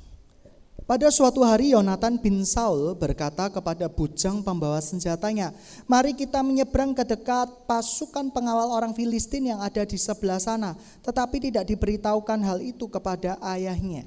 Pada 0.87 1.11
suatu 1.11 1.43
hari 1.43 1.75
Yonatan 1.75 2.23
bin 2.23 2.47
Saul 2.47 2.95
berkata 2.95 3.51
kepada 3.51 3.91
bujang 3.91 4.41
pembawa 4.47 4.79
senjatanya, 4.79 5.51
"Mari 5.91 6.15
kita 6.15 6.39
menyeberang 6.41 6.95
ke 6.95 7.03
dekat 7.03 7.67
pasukan 7.67 8.31
pengawal 8.31 8.71
orang 8.71 8.95
Filistin 8.95 9.51
yang 9.51 9.61
ada 9.61 9.83
di 9.83 9.99
sebelah 9.99 10.39
sana." 10.39 10.79
Tetapi 11.03 11.51
tidak 11.51 11.67
diberitahukan 11.67 12.41
hal 12.41 12.59
itu 12.63 12.87
kepada 12.87 13.37
ayahnya. 13.43 14.07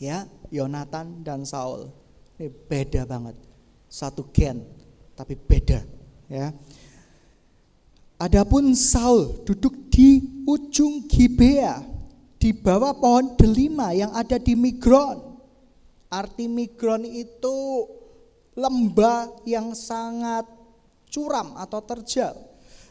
Ya, 0.00 0.24
Yonatan 0.48 1.20
dan 1.20 1.44
Saul. 1.44 1.92
Ini 2.40 2.48
beda 2.48 3.04
banget. 3.04 3.36
Satu 3.84 4.26
gen, 4.32 4.64
tapi 5.12 5.36
beda, 5.36 5.84
ya. 6.30 6.56
Adapun 8.16 8.72
Saul 8.72 9.44
duduk 9.44 9.92
di 9.92 10.24
ujung 10.48 11.04
Gibea 11.04 11.84
di 12.40 12.50
bawah 12.56 12.96
pohon 12.96 13.36
delima 13.36 13.92
yang 13.92 14.10
ada 14.16 14.40
di 14.40 14.56
Migron 14.56 15.29
Arti 16.10 16.50
migron 16.50 17.06
itu 17.06 17.86
lembah 18.58 19.30
yang 19.46 19.72
sangat 19.78 20.42
curam 21.06 21.54
atau 21.54 21.80
terjal. 21.86 22.34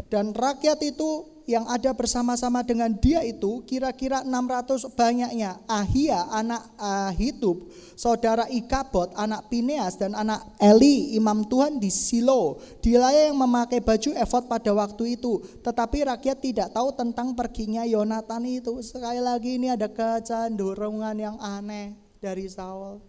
Dan 0.07 0.31
rakyat 0.31 0.79
itu 0.87 1.27
yang 1.49 1.65
ada 1.65 1.91
bersama-sama 1.97 2.61
dengan 2.61 2.93
dia 2.93 3.25
itu 3.25 3.65
kira-kira 3.65 4.21
600 4.21 4.85
banyaknya. 4.93 5.57
Ahia 5.65 6.29
anak 6.29 6.61
Ahitub, 6.77 7.67
saudara 7.97 8.45
Ikabot, 8.53 9.09
anak 9.17 9.49
Pineas 9.49 9.97
dan 9.97 10.13
anak 10.13 10.45
Eli, 10.61 11.17
imam 11.17 11.41
Tuhan 11.43 11.81
di 11.81 11.89
Silo. 11.89 12.61
Dialah 12.85 13.33
yang 13.33 13.35
memakai 13.35 13.81
baju 13.81 14.13
efod 14.13 14.45
pada 14.45 14.71
waktu 14.77 15.17
itu. 15.17 15.41
Tetapi 15.65 16.07
rakyat 16.13 16.37
tidak 16.37 16.69
tahu 16.69 16.93
tentang 16.93 17.33
perginya 17.33 17.81
Yonatan 17.81 18.45
itu. 18.45 18.79
Sekali 18.85 19.19
lagi 19.19 19.57
ini 19.57 19.73
ada 19.73 19.89
kecenderungan 19.89 21.17
yang 21.17 21.35
aneh 21.41 21.97
dari 22.21 22.45
Saul. 22.45 23.08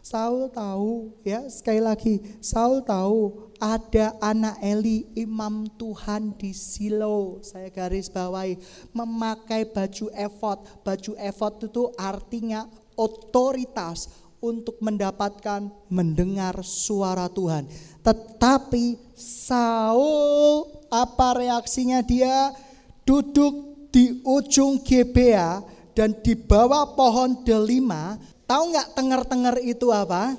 Saul 0.00 0.48
tahu 0.54 1.10
ya 1.26 1.46
sekali 1.50 1.82
lagi 1.82 2.22
Saul 2.38 2.82
tahu 2.86 3.50
ada 3.60 4.16
anak 4.24 4.56
Eli 4.64 5.04
imam 5.12 5.68
Tuhan 5.76 6.32
di 6.40 6.56
Silo. 6.56 7.44
Saya 7.44 7.68
garis 7.68 8.08
bawahi 8.08 8.56
memakai 8.96 9.68
baju 9.68 10.08
efod. 10.16 10.64
Baju 10.80 11.12
efod 11.20 11.52
itu 11.68 11.92
artinya 12.00 12.64
otoritas 12.96 14.08
untuk 14.40 14.80
mendapatkan 14.80 15.68
mendengar 15.92 16.64
suara 16.64 17.28
Tuhan. 17.28 17.68
Tetapi 18.00 18.96
Saul 19.12 20.64
apa 20.88 21.36
reaksinya 21.36 22.00
dia 22.00 22.56
duduk 23.04 23.88
di 23.92 24.24
ujung 24.24 24.80
Gebea 24.80 25.60
dan 25.92 26.16
di 26.24 26.32
bawah 26.32 26.96
pohon 26.96 27.44
delima 27.44 28.16
Tahu 28.50 28.74
nggak 28.74 28.98
tenger-tenger 28.98 29.62
itu 29.62 29.94
apa? 29.94 30.34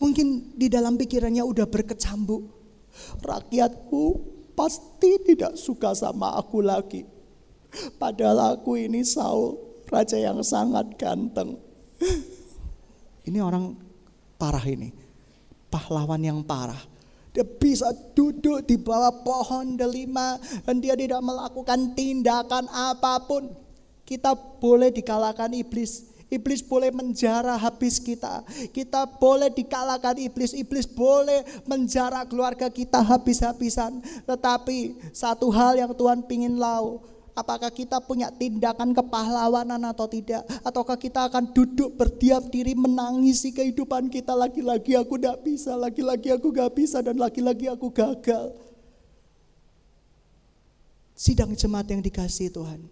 Mungkin 0.00 0.56
di 0.56 0.72
dalam 0.72 0.96
pikirannya 0.96 1.44
udah 1.44 1.68
berkecambuk. 1.68 2.40
Rakyatku 3.20 4.04
pasti 4.56 5.20
tidak 5.28 5.60
suka 5.60 5.92
sama 5.92 6.40
aku 6.40 6.64
lagi. 6.64 7.04
Padahal 8.00 8.56
aku 8.56 8.80
ini 8.80 9.04
Saul, 9.04 9.60
raja 9.92 10.16
yang 10.16 10.40
sangat 10.40 10.96
ganteng. 10.96 11.60
Ini 13.28 13.44
orang 13.44 13.76
parah 14.40 14.64
ini. 14.64 14.88
Pahlawan 15.68 16.24
yang 16.24 16.40
parah. 16.40 16.80
Dia 17.36 17.44
bisa 17.44 17.92
duduk 18.16 18.64
di 18.64 18.80
bawah 18.80 19.12
pohon 19.20 19.76
delima 19.76 20.40
dan 20.64 20.80
dia 20.80 20.96
tidak 20.96 21.20
melakukan 21.20 21.92
tindakan 21.92 22.72
apa 22.72 23.20
pun. 23.28 23.52
Kita 24.08 24.32
boleh 24.32 24.88
dikalahkan 24.88 25.52
iblis 25.52 26.07
Iblis 26.28 26.60
boleh 26.60 26.92
menjara 26.92 27.56
habis 27.56 27.96
kita. 27.96 28.44
Kita 28.68 29.08
boleh 29.16 29.48
dikalahkan 29.48 30.20
iblis. 30.20 30.52
Iblis 30.52 30.84
boleh 30.84 31.40
menjara 31.64 32.20
keluarga 32.28 32.68
kita 32.68 33.00
habis-habisan. 33.00 34.04
Tetapi 34.28 35.08
satu 35.16 35.48
hal 35.48 35.80
yang 35.80 35.92
Tuhan 35.96 36.20
pingin 36.28 36.60
lau. 36.60 37.00
Apakah 37.32 37.72
kita 37.72 38.02
punya 38.04 38.28
tindakan 38.34 38.92
kepahlawanan 38.92 39.80
atau 39.88 40.04
tidak? 40.10 40.44
Ataukah 40.60 40.98
kita 41.00 41.32
akan 41.32 41.54
duduk 41.54 41.96
berdiam 41.96 42.44
diri 42.44 42.76
menangisi 42.76 43.48
kehidupan 43.54 44.12
kita. 44.12 44.36
Lagi-lagi 44.36 45.00
aku 45.00 45.16
gak 45.16 45.46
bisa, 45.46 45.78
lagi-lagi 45.80 46.34
aku 46.34 46.50
gak 46.52 46.76
bisa 46.76 46.98
dan 47.00 47.16
lagi-lagi 47.16 47.70
aku 47.72 47.88
gagal. 47.88 48.52
Sidang 51.14 51.56
jemaat 51.56 51.88
yang 51.88 52.02
dikasih 52.02 52.50
Tuhan. 52.50 52.84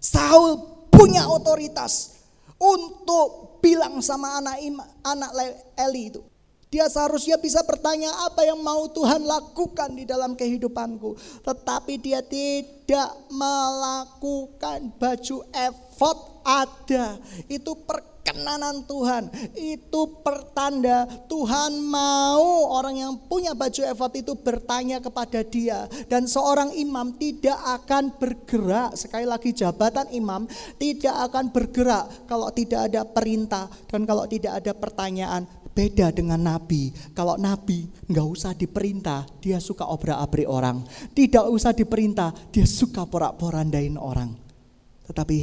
Saul 0.00 0.58
punya 0.88 1.28
otoritas 1.28 2.21
untuk 2.62 3.58
bilang 3.58 3.98
sama 3.98 4.38
anak 4.38 4.62
anak 5.02 5.30
Eli 5.74 6.14
itu. 6.14 6.22
Dia 6.72 6.88
seharusnya 6.88 7.36
bisa 7.36 7.60
bertanya 7.68 8.08
apa 8.24 8.48
yang 8.48 8.56
mau 8.64 8.88
Tuhan 8.88 9.28
lakukan 9.28 9.92
di 9.92 10.08
dalam 10.08 10.32
kehidupanku. 10.32 11.20
Tetapi 11.44 12.00
dia 12.00 12.24
tidak 12.24 13.12
melakukan 13.28 14.88
baju 14.96 15.36
efod 15.52 16.18
ada. 16.40 17.20
Itu 17.44 17.76
per 17.76 18.11
perkenanan 18.22 18.86
Tuhan. 18.86 19.28
Itu 19.58 20.22
pertanda 20.22 21.04
Tuhan 21.26 21.82
mau 21.82 22.70
orang 22.70 22.96
yang 22.96 23.12
punya 23.26 23.52
baju 23.52 23.82
efod 23.82 24.14
itu 24.14 24.32
bertanya 24.38 25.02
kepada 25.02 25.42
dia. 25.42 25.90
Dan 26.06 26.30
seorang 26.30 26.70
imam 26.78 27.18
tidak 27.18 27.58
akan 27.82 28.14
bergerak. 28.16 28.94
Sekali 28.94 29.26
lagi 29.26 29.50
jabatan 29.50 30.08
imam 30.14 30.46
tidak 30.78 31.12
akan 31.28 31.50
bergerak 31.50 32.30
kalau 32.30 32.48
tidak 32.54 32.88
ada 32.88 33.02
perintah 33.02 33.66
dan 33.90 34.06
kalau 34.06 34.24
tidak 34.30 34.62
ada 34.62 34.72
pertanyaan. 34.72 35.44
Beda 35.72 36.12
dengan 36.12 36.36
nabi. 36.36 36.92
Kalau 37.16 37.40
nabi 37.40 37.88
nggak 38.04 38.28
usah 38.28 38.52
diperintah, 38.52 39.24
dia 39.40 39.56
suka 39.56 39.88
obrak-abrik 39.88 40.44
orang. 40.44 40.84
Tidak 41.16 41.48
usah 41.48 41.72
diperintah, 41.72 42.28
dia 42.52 42.68
suka 42.68 43.08
porak-porandain 43.08 43.96
orang. 43.96 44.36
Tetapi 45.08 45.38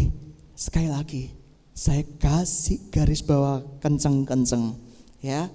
sekali 0.53 0.85
lagi, 0.85 1.38
saya 1.79 2.03
kasih 2.19 2.91
garis 2.91 3.23
bawah 3.23 3.63
kenceng-kenceng 3.79 4.75
ya. 5.23 5.47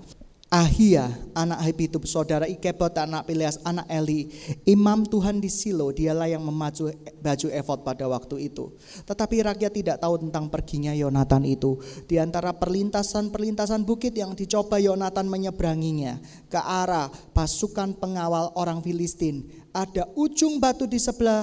Ahia, 0.54 1.10
anak 1.34 1.66
Habitub, 1.66 2.06
saudara 2.06 2.46
Ikebot, 2.46 2.94
anak 2.94 3.26
Pileas, 3.26 3.58
anak 3.66 3.90
Eli, 3.90 4.30
imam 4.62 5.02
Tuhan 5.02 5.42
di 5.42 5.50
Silo, 5.50 5.90
dialah 5.90 6.30
yang 6.30 6.46
memacu 6.46 6.94
baju 6.94 7.48
efod 7.50 7.82
pada 7.82 8.06
waktu 8.06 8.46
itu. 8.46 8.70
Tetapi 9.02 9.42
rakyat 9.50 9.72
tidak 9.74 9.96
tahu 9.98 10.14
tentang 10.22 10.46
perginya 10.54 10.94
Yonatan 10.94 11.42
itu. 11.42 11.82
Di 12.06 12.22
antara 12.22 12.54
perlintasan-perlintasan 12.54 13.82
bukit 13.82 14.14
yang 14.14 14.38
dicoba 14.38 14.78
Yonatan 14.78 15.26
menyeberanginya 15.26 16.22
ke 16.46 16.60
arah 16.62 17.10
pasukan 17.34 17.98
pengawal 17.98 18.54
orang 18.54 18.78
Filistin. 18.78 19.63
Ada 19.74 20.06
ujung 20.14 20.62
batu 20.62 20.86
di 20.86 21.02
sebelah 21.02 21.42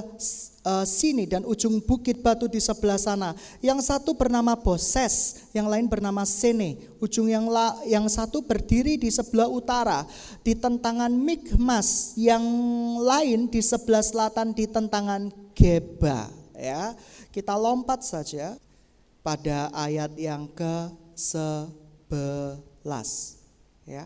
uh, 0.63 0.87
sini 0.87 1.27
dan 1.27 1.43
ujung 1.43 1.83
bukit 1.83 2.23
batu 2.23 2.47
di 2.47 2.63
sebelah 2.63 2.95
sana. 2.95 3.35
Yang 3.59 3.91
satu 3.91 4.15
bernama 4.15 4.55
Boses, 4.55 5.43
yang 5.51 5.67
lain 5.67 5.91
bernama 5.91 6.23
Sene. 6.23 6.79
Ujung 7.03 7.27
yang 7.27 7.51
la, 7.51 7.75
yang 7.83 8.07
satu 8.07 8.39
berdiri 8.39 8.95
di 8.95 9.11
sebelah 9.11 9.51
utara 9.51 10.07
di 10.47 10.55
tentangan 10.55 11.11
Mikmas, 11.11 12.15
yang 12.15 12.39
lain 13.03 13.51
di 13.51 13.59
sebelah 13.59 13.99
selatan 13.99 14.55
di 14.55 14.63
tentangan 14.63 15.27
Geba. 15.51 16.31
Ya, 16.55 16.95
kita 17.35 17.59
lompat 17.59 18.07
saja 18.07 18.55
pada 19.19 19.67
ayat 19.75 20.15
yang 20.15 20.47
ke 20.47 20.87
11 21.19 23.41
ya 23.85 24.05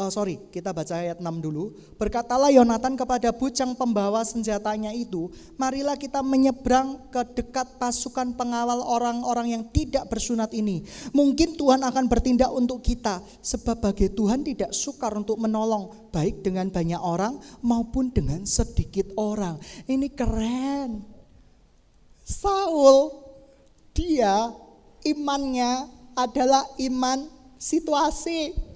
uh, 0.00 0.08
sorry, 0.08 0.40
kita 0.48 0.72
baca 0.72 0.96
ayat 0.96 1.20
6 1.20 1.28
dulu. 1.44 1.76
Berkatalah 2.00 2.48
Yonatan 2.48 2.96
kepada 2.96 3.28
bujang 3.36 3.76
pembawa 3.76 4.24
senjatanya 4.24 4.96
itu, 4.96 5.28
marilah 5.60 6.00
kita 6.00 6.24
menyeberang 6.24 7.12
ke 7.12 7.20
dekat 7.36 7.76
pasukan 7.76 8.32
pengawal 8.32 8.80
orang-orang 8.80 9.60
yang 9.60 9.64
tidak 9.68 10.08
bersunat 10.08 10.56
ini. 10.56 10.80
Mungkin 11.12 11.60
Tuhan 11.60 11.84
akan 11.84 12.08
bertindak 12.08 12.48
untuk 12.48 12.80
kita, 12.80 13.20
sebab 13.44 13.92
bagi 13.92 14.08
Tuhan 14.08 14.40
tidak 14.40 14.72
sukar 14.72 15.12
untuk 15.12 15.36
menolong, 15.36 16.08
baik 16.08 16.40
dengan 16.40 16.72
banyak 16.72 16.98
orang 16.98 17.36
maupun 17.60 18.08
dengan 18.08 18.48
sedikit 18.48 19.12
orang. 19.20 19.60
Ini 19.84 20.08
keren. 20.16 21.04
Saul, 22.24 23.10
dia 23.92 24.54
imannya 25.04 25.90
adalah 26.14 26.62
iman 26.78 27.26
situasi 27.60 28.69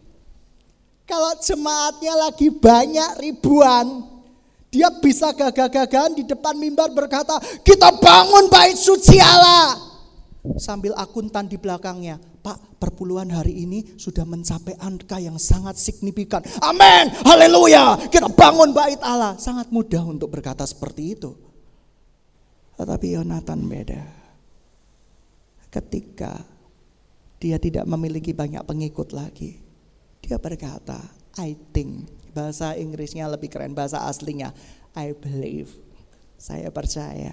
kalau 1.05 1.37
jemaatnya 1.37 2.15
lagi 2.17 2.49
banyak 2.49 3.21
ribuan, 3.21 4.09
dia 4.73 4.91
bisa 4.91 5.31
gagah-gagahan 5.37 6.17
di 6.17 6.25
depan 6.25 6.57
mimbar 6.57 6.91
berkata, 6.91 7.39
kita 7.63 7.93
bangun 8.01 8.49
bait 8.49 8.75
suci 8.75 9.21
Allah. 9.21 9.77
Sambil 10.61 10.93
akuntan 10.97 11.49
di 11.49 11.57
belakangnya, 11.57 12.21
Pak 12.45 12.77
perpuluhan 12.77 13.33
hari 13.33 13.65
ini 13.65 13.97
sudah 13.97 14.29
mencapai 14.29 14.77
angka 14.77 15.17
yang 15.17 15.41
sangat 15.41 15.81
signifikan. 15.81 16.45
Amin, 16.61 17.09
haleluya, 17.25 17.97
kita 18.13 18.29
bangun 18.29 18.77
bait 18.77 19.01
Allah. 19.01 19.41
Sangat 19.41 19.73
mudah 19.73 20.05
untuk 20.05 20.29
berkata 20.29 20.69
seperti 20.69 21.17
itu. 21.17 21.33
Tetapi 22.77 23.07
Yonatan 23.17 23.61
beda. 23.65 24.05
Ketika 25.73 26.45
dia 27.41 27.57
tidak 27.57 27.89
memiliki 27.89 28.37
banyak 28.37 28.63
pengikut 28.69 29.17
lagi 29.17 29.64
dia 30.25 30.41
berkata, 30.41 30.99
I 31.37 31.53
think. 31.77 32.09
Bahasa 32.35 32.75
Inggrisnya 32.75 33.31
lebih 33.31 33.47
keren, 33.53 33.79
bahasa 33.79 34.03
aslinya 34.11 34.51
I 34.97 35.15
believe. 35.15 35.71
Saya 36.35 36.67
percaya 36.75 37.31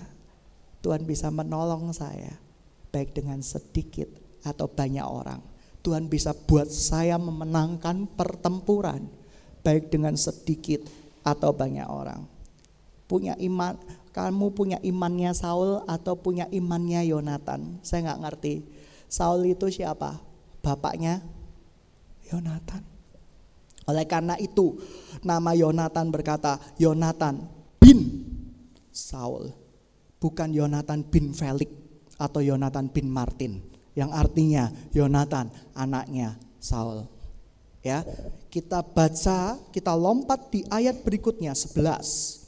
Tuhan 0.85 1.09
bisa 1.09 1.33
menolong 1.33 1.89
saya 1.89 2.37
baik 2.93 3.17
dengan 3.17 3.41
sedikit 3.41 4.05
atau 4.45 4.69
banyak 4.69 5.01
orang. 5.01 5.41
Tuhan 5.81 6.05
bisa 6.05 6.37
buat 6.37 6.69
saya 6.69 7.17
memenangkan 7.17 8.05
pertempuran 8.13 9.09
baik 9.65 9.89
dengan 9.89 10.13
sedikit 10.13 10.85
atau 11.25 11.53
banyak 11.53 11.85
orang. 11.85 12.25
Punya 13.09 13.33
iman, 13.41 13.77
kamu 14.13 14.53
punya 14.53 14.77
imannya 14.85 15.33
Saul 15.33 15.81
atau 15.89 16.13
punya 16.17 16.45
imannya 16.53 17.05
Yonatan? 17.09 17.81
Saya 17.81 18.11
nggak 18.13 18.21
ngerti. 18.21 18.55
Saul 19.09 19.49
itu 19.49 19.69
siapa? 19.69 20.21
Bapaknya 20.61 21.25
Yonatan. 22.31 22.81
Oleh 23.91 24.05
karena 24.07 24.39
itu, 24.39 24.79
nama 25.19 25.51
Yonatan 25.51 26.07
berkata, 26.13 26.57
Yonatan 26.79 27.43
bin 27.81 28.23
Saul, 28.93 29.51
bukan 30.21 30.53
Yonatan 30.55 31.03
bin 31.11 31.35
Felix 31.35 31.67
atau 32.15 32.39
Yonatan 32.39 32.87
bin 32.93 33.11
Martin, 33.11 33.59
yang 33.97 34.13
artinya 34.15 34.71
Yonatan 34.95 35.51
anaknya 35.75 36.39
Saul. 36.61 37.09
Ya, 37.81 38.05
kita 38.53 38.85
baca, 38.85 39.57
kita 39.73 39.93
lompat 39.97 40.53
di 40.53 40.61
ayat 40.69 41.01
berikutnya 41.01 41.57
11. 41.57 42.45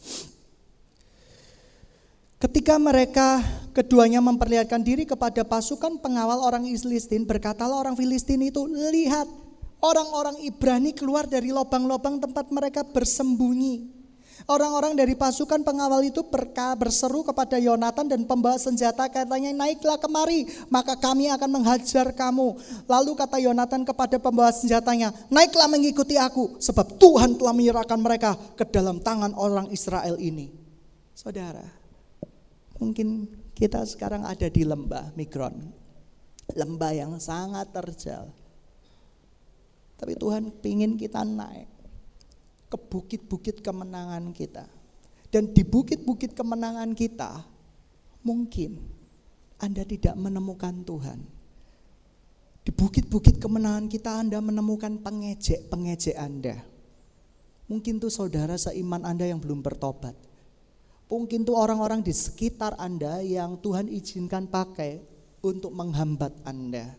Ketika 2.37 2.77
mereka 2.77 3.41
keduanya 3.73 4.21
memperlihatkan 4.21 4.85
diri 4.85 5.09
kepada 5.09 5.41
pasukan 5.41 5.97
pengawal 5.97 6.45
orang 6.45 6.69
Filistin, 6.69 7.25
berkatalah 7.25 7.73
orang 7.81 7.97
Filistin 7.97 8.45
itu, 8.45 8.67
lihat 8.69 9.25
Orang-orang 9.83 10.39
Ibrani 10.39 10.95
keluar 10.95 11.27
dari 11.27 11.51
lubang-lubang 11.51 12.15
tempat 12.15 12.47
mereka 12.55 12.87
bersembunyi. 12.87 13.91
Orang-orang 14.47 14.95
dari 14.95 15.11
pasukan 15.15 15.63
pengawal 15.63 16.03
itu 16.07 16.23
berka, 16.23 16.75
berseru 16.75 17.23
kepada 17.23 17.59
Yonatan 17.59 18.07
dan 18.11 18.23
pembawa 18.23 18.55
senjata 18.59 19.07
katanya 19.07 19.55
naiklah 19.55 19.95
kemari 19.99 20.47
maka 20.67 20.95
kami 20.99 21.31
akan 21.31 21.59
menghajar 21.59 22.11
kamu. 22.15 22.55
Lalu 22.87 23.11
kata 23.15 23.39
Yonatan 23.43 23.83
kepada 23.83 24.19
pembawa 24.19 24.51
senjatanya 24.55 25.15
naiklah 25.31 25.67
mengikuti 25.67 26.15
aku 26.15 26.59
sebab 26.59 26.99
Tuhan 26.99 27.39
telah 27.39 27.55
menyerahkan 27.55 27.99
mereka 27.99 28.35
ke 28.55 28.67
dalam 28.67 28.99
tangan 29.03 29.35
orang 29.35 29.67
Israel 29.71 30.15
ini. 30.19 30.51
Saudara, 31.15 31.63
mungkin 32.79 33.27
kita 33.55 33.83
sekarang 33.83 34.27
ada 34.27 34.47
di 34.47 34.63
lembah 34.63 35.11
Migron. 35.15 35.55
Lembah 36.51 36.91
yang 36.91 37.15
sangat 37.23 37.71
terjal 37.71 38.42
tapi 40.03 40.19
Tuhan 40.19 40.51
ingin 40.67 40.99
kita 40.99 41.23
naik 41.23 41.71
ke 42.67 42.75
bukit-bukit 42.75 43.63
kemenangan 43.63 44.35
kita. 44.35 44.67
Dan 45.31 45.55
di 45.55 45.63
bukit-bukit 45.63 46.35
kemenangan 46.35 46.91
kita, 46.91 47.39
mungkin 48.19 48.83
Anda 49.63 49.87
tidak 49.87 50.19
menemukan 50.19 50.83
Tuhan. 50.83 51.23
Di 52.67 52.75
bukit-bukit 52.75 53.39
kemenangan 53.39 53.87
kita 53.87 54.11
Anda 54.19 54.43
menemukan 54.43 54.99
pengejek-pengejek 54.99 56.19
Anda. 56.19 56.59
Mungkin 57.71 58.03
tuh 58.03 58.11
saudara 58.11 58.59
seiman 58.59 59.07
Anda 59.07 59.31
yang 59.31 59.39
belum 59.39 59.63
bertobat. 59.63 60.19
Mungkin 61.07 61.47
tuh 61.47 61.55
orang-orang 61.55 62.03
di 62.03 62.11
sekitar 62.11 62.75
Anda 62.75 63.23
yang 63.23 63.55
Tuhan 63.63 63.87
izinkan 63.87 64.51
pakai 64.51 64.99
untuk 65.39 65.71
menghambat 65.71 66.43
Anda. 66.43 66.91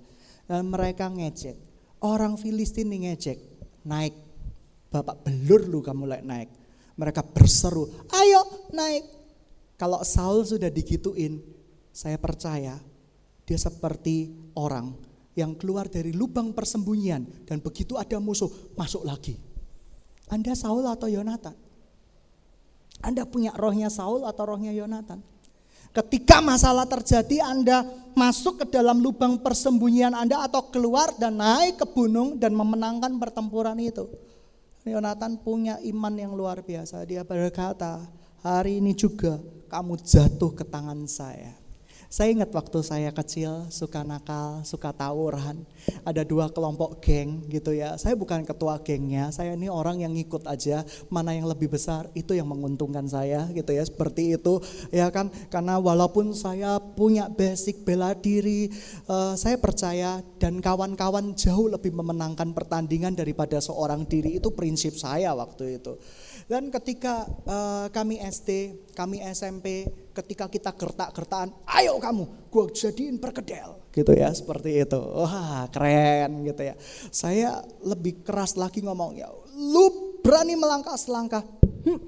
Dan 0.48 0.72
mereka 0.72 1.12
ngejek. 1.12 1.73
Orang 2.04 2.36
Filistin 2.36 2.92
ngejek, 2.92 3.40
naik. 3.88 4.12
Bapak 4.92 5.24
belur 5.24 5.64
lu 5.64 5.80
kamu 5.80 6.20
naik. 6.20 6.52
Mereka 7.00 7.24
berseru, 7.32 7.88
ayo 8.12 8.68
naik. 8.76 9.08
Kalau 9.80 10.04
Saul 10.04 10.44
sudah 10.44 10.68
digituin, 10.68 11.40
saya 11.90 12.20
percaya 12.20 12.78
dia 13.48 13.58
seperti 13.58 14.30
orang 14.54 14.94
yang 15.34 15.58
keluar 15.58 15.90
dari 15.90 16.14
lubang 16.14 16.54
persembunyian 16.54 17.48
dan 17.48 17.58
begitu 17.58 17.98
ada 17.98 18.20
musuh 18.22 18.52
masuk 18.78 19.02
lagi. 19.02 19.34
Anda 20.30 20.54
Saul 20.54 20.86
atau 20.86 21.10
Yonatan? 21.10 21.56
Anda 23.02 23.26
punya 23.26 23.50
rohnya 23.56 23.90
Saul 23.90 24.22
atau 24.28 24.54
rohnya 24.54 24.70
Yonatan? 24.70 25.33
Ketika 25.94 26.42
masalah 26.42 26.90
terjadi 26.90 27.46
Anda 27.46 27.86
masuk 28.18 28.62
ke 28.62 28.66
dalam 28.66 28.98
lubang 28.98 29.38
persembunyian 29.38 30.10
Anda 30.10 30.42
atau 30.42 30.66
keluar 30.74 31.14
dan 31.14 31.38
naik 31.38 31.78
ke 31.78 31.86
gunung 31.86 32.34
dan 32.34 32.50
memenangkan 32.50 33.14
pertempuran 33.14 33.78
itu. 33.78 34.10
Yonatan 34.82 35.38
punya 35.38 35.78
iman 35.80 36.14
yang 36.18 36.34
luar 36.34 36.66
biasa. 36.66 37.06
Dia 37.06 37.22
berkata, 37.22 38.04
hari 38.42 38.82
ini 38.82 38.92
juga 38.92 39.38
kamu 39.70 39.96
jatuh 40.02 40.52
ke 40.52 40.66
tangan 40.66 41.06
saya. 41.06 41.63
Saya 42.14 42.30
ingat 42.30 42.54
waktu 42.54 42.78
saya 42.86 43.10
kecil 43.10 43.66
suka 43.74 44.06
nakal, 44.06 44.62
suka 44.62 44.94
tawuran. 44.94 45.66
Ada 46.06 46.22
dua 46.22 46.46
kelompok 46.46 47.02
geng 47.02 47.42
gitu 47.50 47.74
ya. 47.74 47.98
Saya 47.98 48.14
bukan 48.14 48.46
ketua 48.46 48.78
gengnya, 48.86 49.34
saya 49.34 49.58
ini 49.58 49.66
orang 49.66 49.98
yang 49.98 50.14
ngikut 50.14 50.46
aja. 50.46 50.86
Mana 51.10 51.34
yang 51.34 51.50
lebih 51.50 51.74
besar 51.74 52.06
itu 52.14 52.38
yang 52.38 52.46
menguntungkan 52.46 53.02
saya 53.10 53.50
gitu 53.50 53.74
ya. 53.74 53.82
Seperti 53.82 54.38
itu 54.38 54.62
ya 54.94 55.10
kan. 55.10 55.26
Karena 55.50 55.82
walaupun 55.82 56.30
saya 56.38 56.78
punya 56.78 57.26
basic 57.26 57.82
bela 57.82 58.14
diri, 58.14 58.70
uh, 59.10 59.34
saya 59.34 59.58
percaya 59.58 60.22
dan 60.38 60.62
kawan-kawan 60.62 61.34
jauh 61.34 61.66
lebih 61.66 61.90
memenangkan 61.98 62.54
pertandingan 62.54 63.18
daripada 63.18 63.58
seorang 63.58 64.06
diri. 64.06 64.38
Itu 64.38 64.54
prinsip 64.54 64.94
saya 64.94 65.34
waktu 65.34 65.82
itu. 65.82 65.98
Dan 66.44 66.68
ketika 66.68 67.24
uh, 67.48 67.88
kami 67.88 68.20
SD, 68.20 68.76
kami 68.92 69.24
SMP, 69.32 69.88
ketika 70.12 70.44
kita 70.52 70.76
gertak-gertaan, 70.76 71.64
ayo 71.80 71.96
kamu, 71.96 72.52
gue 72.52 72.64
jadiin 72.76 73.16
perkedel. 73.16 73.80
Gitu 73.88 74.12
ya, 74.12 74.28
seperti 74.34 74.84
itu. 74.84 75.00
Wah 75.00 75.64
keren 75.72 76.44
gitu 76.44 76.62
ya. 76.62 76.74
Saya 77.08 77.64
lebih 77.80 78.20
keras 78.20 78.60
lagi 78.60 78.84
ngomong, 78.84 79.16
ya 79.16 79.32
lu 79.54 80.18
berani 80.20 80.58
melangkah 80.58 80.98
selangkah, 80.98 81.40
hmm, 81.86 82.00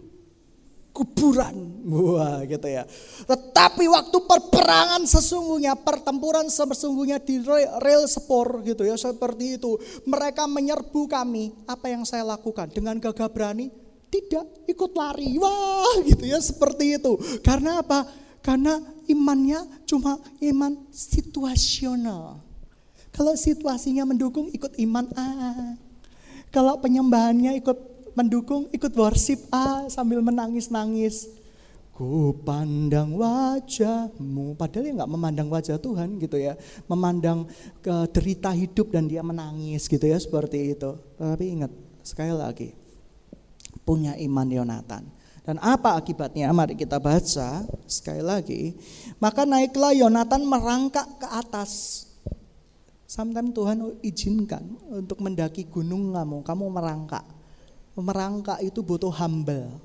kuburan. 0.91 1.57
Wah 1.87 2.43
gitu 2.45 2.67
ya. 2.67 2.85
Tetapi 3.25 3.85
waktu 3.87 4.19
perperangan 4.27 5.07
sesungguhnya, 5.07 5.79
pertempuran 5.79 6.51
sesungguhnya 6.51 7.23
di 7.23 7.41
rel 7.81 8.05
sepor 8.11 8.67
gitu 8.67 8.83
ya, 8.83 8.99
seperti 8.99 9.61
itu. 9.61 9.79
Mereka 10.05 10.45
menyerbu 10.51 11.07
kami, 11.07 11.55
apa 11.71 11.89
yang 11.93 12.03
saya 12.03 12.27
lakukan? 12.27 12.73
Dengan 12.75 12.99
gagah 12.99 13.31
berani, 13.31 13.86
tidak 14.11 14.47
ikut 14.67 14.93
lari. 14.95 15.39
Wah 15.39 16.03
gitu 16.07 16.25
ya 16.25 16.39
seperti 16.41 16.97
itu. 16.97 17.19
Karena 17.43 17.83
apa? 17.83 18.07
Karena 18.43 18.79
imannya 19.11 19.85
cuma 19.87 20.19
iman 20.39 20.73
situasional. 20.95 22.43
Kalau 23.11 23.33
situasinya 23.33 24.05
mendukung 24.05 24.53
ikut 24.53 24.77
iman 24.77 25.07
A. 25.17 25.31
Kalau 26.53 26.79
penyembahannya 26.79 27.59
ikut 27.59 27.97
mendukung 28.17 28.69
ikut 28.73 28.93
worship 28.97 29.41
A 29.53 29.89
sambil 29.93 30.21
menangis-nangis. 30.25 31.29
Ku 31.97 32.37
pandang 32.45 33.17
wajahmu, 33.17 34.53
padahal 34.61 34.85
dia 34.85 34.93
nggak 35.01 35.13
memandang 35.17 35.49
wajah 35.49 35.81
Tuhan 35.81 36.21
gitu 36.21 36.37
ya, 36.37 36.53
memandang 36.93 37.49
ke 37.81 38.05
derita 38.13 38.53
hidup 38.53 38.93
dan 38.93 39.09
dia 39.09 39.25
menangis 39.25 39.89
gitu 39.89 40.05
ya 40.05 40.21
seperti 40.21 40.77
itu. 40.77 40.93
Tapi 41.17 41.57
ingat 41.57 41.73
sekali 42.05 42.37
lagi, 42.37 42.77
punya 43.87 44.19
iman 44.19 44.51
Yonatan. 44.51 45.07
Dan 45.47 45.63
apa 45.63 45.95
akibatnya? 45.95 46.51
Mari 46.51 46.75
kita 46.75 46.99
baca 46.99 47.63
sekali 47.87 48.19
lagi. 48.19 48.75
Maka 49.23 49.47
naiklah 49.47 49.95
Yonatan 49.95 50.43
merangkak 50.43 51.07
ke 51.23 51.29
atas. 51.31 52.03
Sometimes 53.07 53.55
Tuhan 53.55 53.79
izinkan 54.03 54.67
untuk 54.91 55.23
mendaki 55.23 55.71
gunung 55.71 56.11
kamu, 56.11 56.43
kamu 56.43 56.65
merangkak. 56.67 57.23
Merangkak 57.95 58.59
itu 58.61 58.83
butuh 58.83 59.15
humble, 59.15 59.79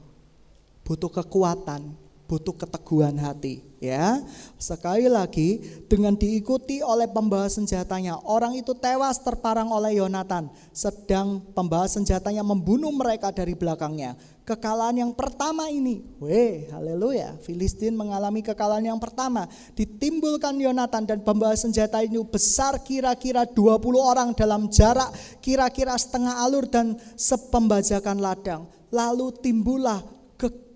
butuh 0.82 1.08
kekuatan, 1.08 1.94
butuh 2.32 2.56
keteguhan 2.56 3.20
hati 3.20 3.60
ya. 3.84 4.24
Sekali 4.56 5.12
lagi 5.12 5.60
dengan 5.92 6.16
diikuti 6.16 6.80
oleh 6.80 7.12
pembawa 7.12 7.52
senjatanya, 7.52 8.24
orang 8.24 8.56
itu 8.56 8.72
tewas 8.72 9.20
terparang 9.20 9.68
oleh 9.68 10.00
Yonatan 10.00 10.48
sedang 10.72 11.44
pembawa 11.52 11.92
senjatanya 11.92 12.40
membunuh 12.40 12.96
mereka 12.96 13.36
dari 13.36 13.52
belakangnya. 13.52 14.16
Kekalahan 14.48 15.06
yang 15.06 15.14
pertama 15.14 15.70
ini, 15.70 16.02
weh, 16.18 16.72
haleluya, 16.72 17.36
Filistin 17.44 17.94
mengalami 17.94 18.42
kekalahan 18.42 18.96
yang 18.96 19.00
pertama. 19.00 19.46
Ditimbulkan 19.76 20.56
Yonatan 20.56 21.04
dan 21.04 21.20
pembawa 21.22 21.54
senjata 21.54 22.00
ini 22.00 22.18
besar 22.26 22.80
kira-kira 22.82 23.44
20 23.44 23.60
orang 24.00 24.32
dalam 24.34 24.72
jarak 24.72 25.12
kira-kira 25.44 25.94
setengah 26.00 26.42
alur 26.42 26.66
dan 26.66 26.96
sepembajakan 27.20 28.18
ladang. 28.18 28.66
Lalu 28.92 29.32
timbullah 29.40 30.04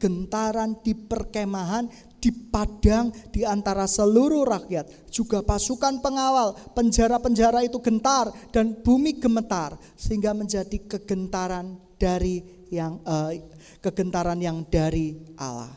kegentaran 0.06 0.78
di 0.86 0.94
perkemahan, 0.94 1.90
di 2.22 2.30
padang, 2.30 3.10
di 3.34 3.42
antara 3.42 3.90
seluruh 3.90 4.46
rakyat. 4.46 5.10
Juga 5.10 5.42
pasukan 5.42 5.98
pengawal, 5.98 6.54
penjara-penjara 6.78 7.66
itu 7.66 7.82
gentar 7.82 8.30
dan 8.54 8.78
bumi 8.86 9.18
gemetar. 9.18 9.74
Sehingga 9.98 10.38
menjadi 10.38 10.78
kegentaran 10.86 11.82
dari 11.98 12.46
yang 12.70 13.02
uh, 13.02 13.34
kegentaran 13.82 14.38
yang 14.38 14.62
dari 14.70 15.18
Allah. 15.42 15.74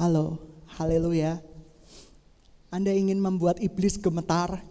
Halo, 0.00 0.40
haleluya. 0.80 1.44
Anda 2.72 2.96
ingin 2.96 3.20
membuat 3.20 3.60
iblis 3.60 4.00
gemetar? 4.00 4.64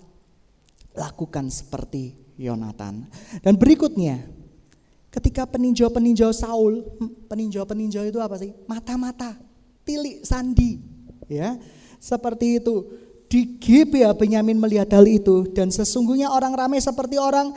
Lakukan 0.98 1.54
seperti 1.54 2.18
Yonatan. 2.42 3.06
Dan 3.46 3.62
berikutnya, 3.62 4.41
Ketika 5.12 5.44
peninjau-peninjau 5.44 6.32
Saul, 6.32 6.88
hmm, 6.88 7.28
peninjau-peninjau 7.28 8.08
itu 8.08 8.20
apa 8.24 8.40
sih? 8.40 8.56
Mata-mata, 8.64 9.36
tilik 9.84 10.24
sandi, 10.24 10.80
ya. 11.28 11.60
Seperti 12.00 12.64
itu. 12.64 12.88
Di 13.28 13.60
Gibea 13.60 14.12
Benyamin 14.16 14.60
melihat 14.60 14.92
hal 14.92 15.08
itu 15.08 15.48
dan 15.56 15.72
sesungguhnya 15.72 16.28
orang 16.32 16.52
ramai 16.52 16.84
seperti 16.84 17.16
orang 17.16 17.56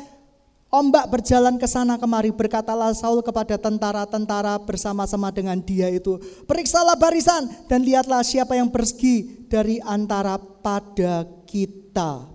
ombak 0.74 1.06
berjalan 1.06 1.54
ke 1.54 1.70
sana 1.70 1.94
kemari 1.94 2.34
berkatalah 2.34 2.90
Saul 2.94 3.22
kepada 3.22 3.54
tentara-tentara 3.54 4.58
bersama-sama 4.62 5.30
dengan 5.30 5.58
dia 5.62 5.86
itu 5.86 6.18
periksalah 6.50 6.98
barisan 6.98 7.46
dan 7.70 7.86
lihatlah 7.86 8.26
siapa 8.26 8.58
yang 8.58 8.70
pergi 8.70 9.46
dari 9.46 9.78
antara 9.82 10.34
pada 10.38 11.26
kita 11.46 12.26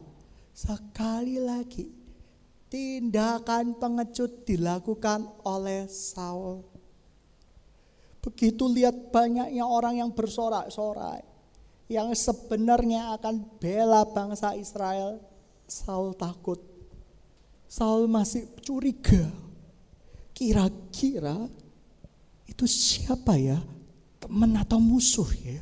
sekali 0.52 1.40
lagi 1.40 1.99
tindakan 2.70 3.76
pengecut 3.82 4.46
dilakukan 4.46 5.26
oleh 5.44 5.90
Saul. 5.90 6.64
Begitu 8.22 8.64
lihat 8.70 9.10
banyaknya 9.10 9.66
orang 9.66 9.98
yang 9.98 10.12
bersorak-sorai, 10.14 11.26
yang 11.90 12.14
sebenarnya 12.14 13.18
akan 13.18 13.58
bela 13.58 14.06
bangsa 14.06 14.54
Israel, 14.54 15.18
Saul 15.66 16.14
takut. 16.14 16.62
Saul 17.66 18.06
masih 18.06 18.50
curiga. 18.62 19.30
Kira-kira 20.34 21.50
itu 22.48 22.66
siapa 22.70 23.36
ya? 23.36 23.60
Teman 24.22 24.56
atau 24.56 24.80
musuh 24.80 25.28
ya? 25.42 25.60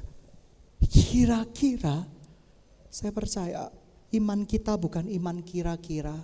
Kira-kira 0.88 2.06
saya 2.88 3.12
percaya 3.14 3.70
iman 4.18 4.48
kita 4.48 4.74
bukan 4.80 5.06
iman 5.06 5.44
kira-kira, 5.44 6.16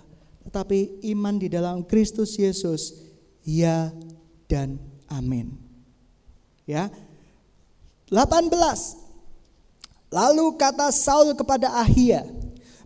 tetapi 0.44 1.00
iman 1.16 1.34
di 1.40 1.48
dalam 1.48 1.82
Kristus 1.84 2.36
Yesus 2.36 3.00
ya 3.44 3.92
dan 4.48 4.76
amin. 5.08 5.56
Ya. 6.68 6.88
18. 8.12 8.52
Lalu 10.12 10.46
kata 10.54 10.94
Saul 10.94 11.34
kepada 11.34 11.74
Ahia, 11.74 12.22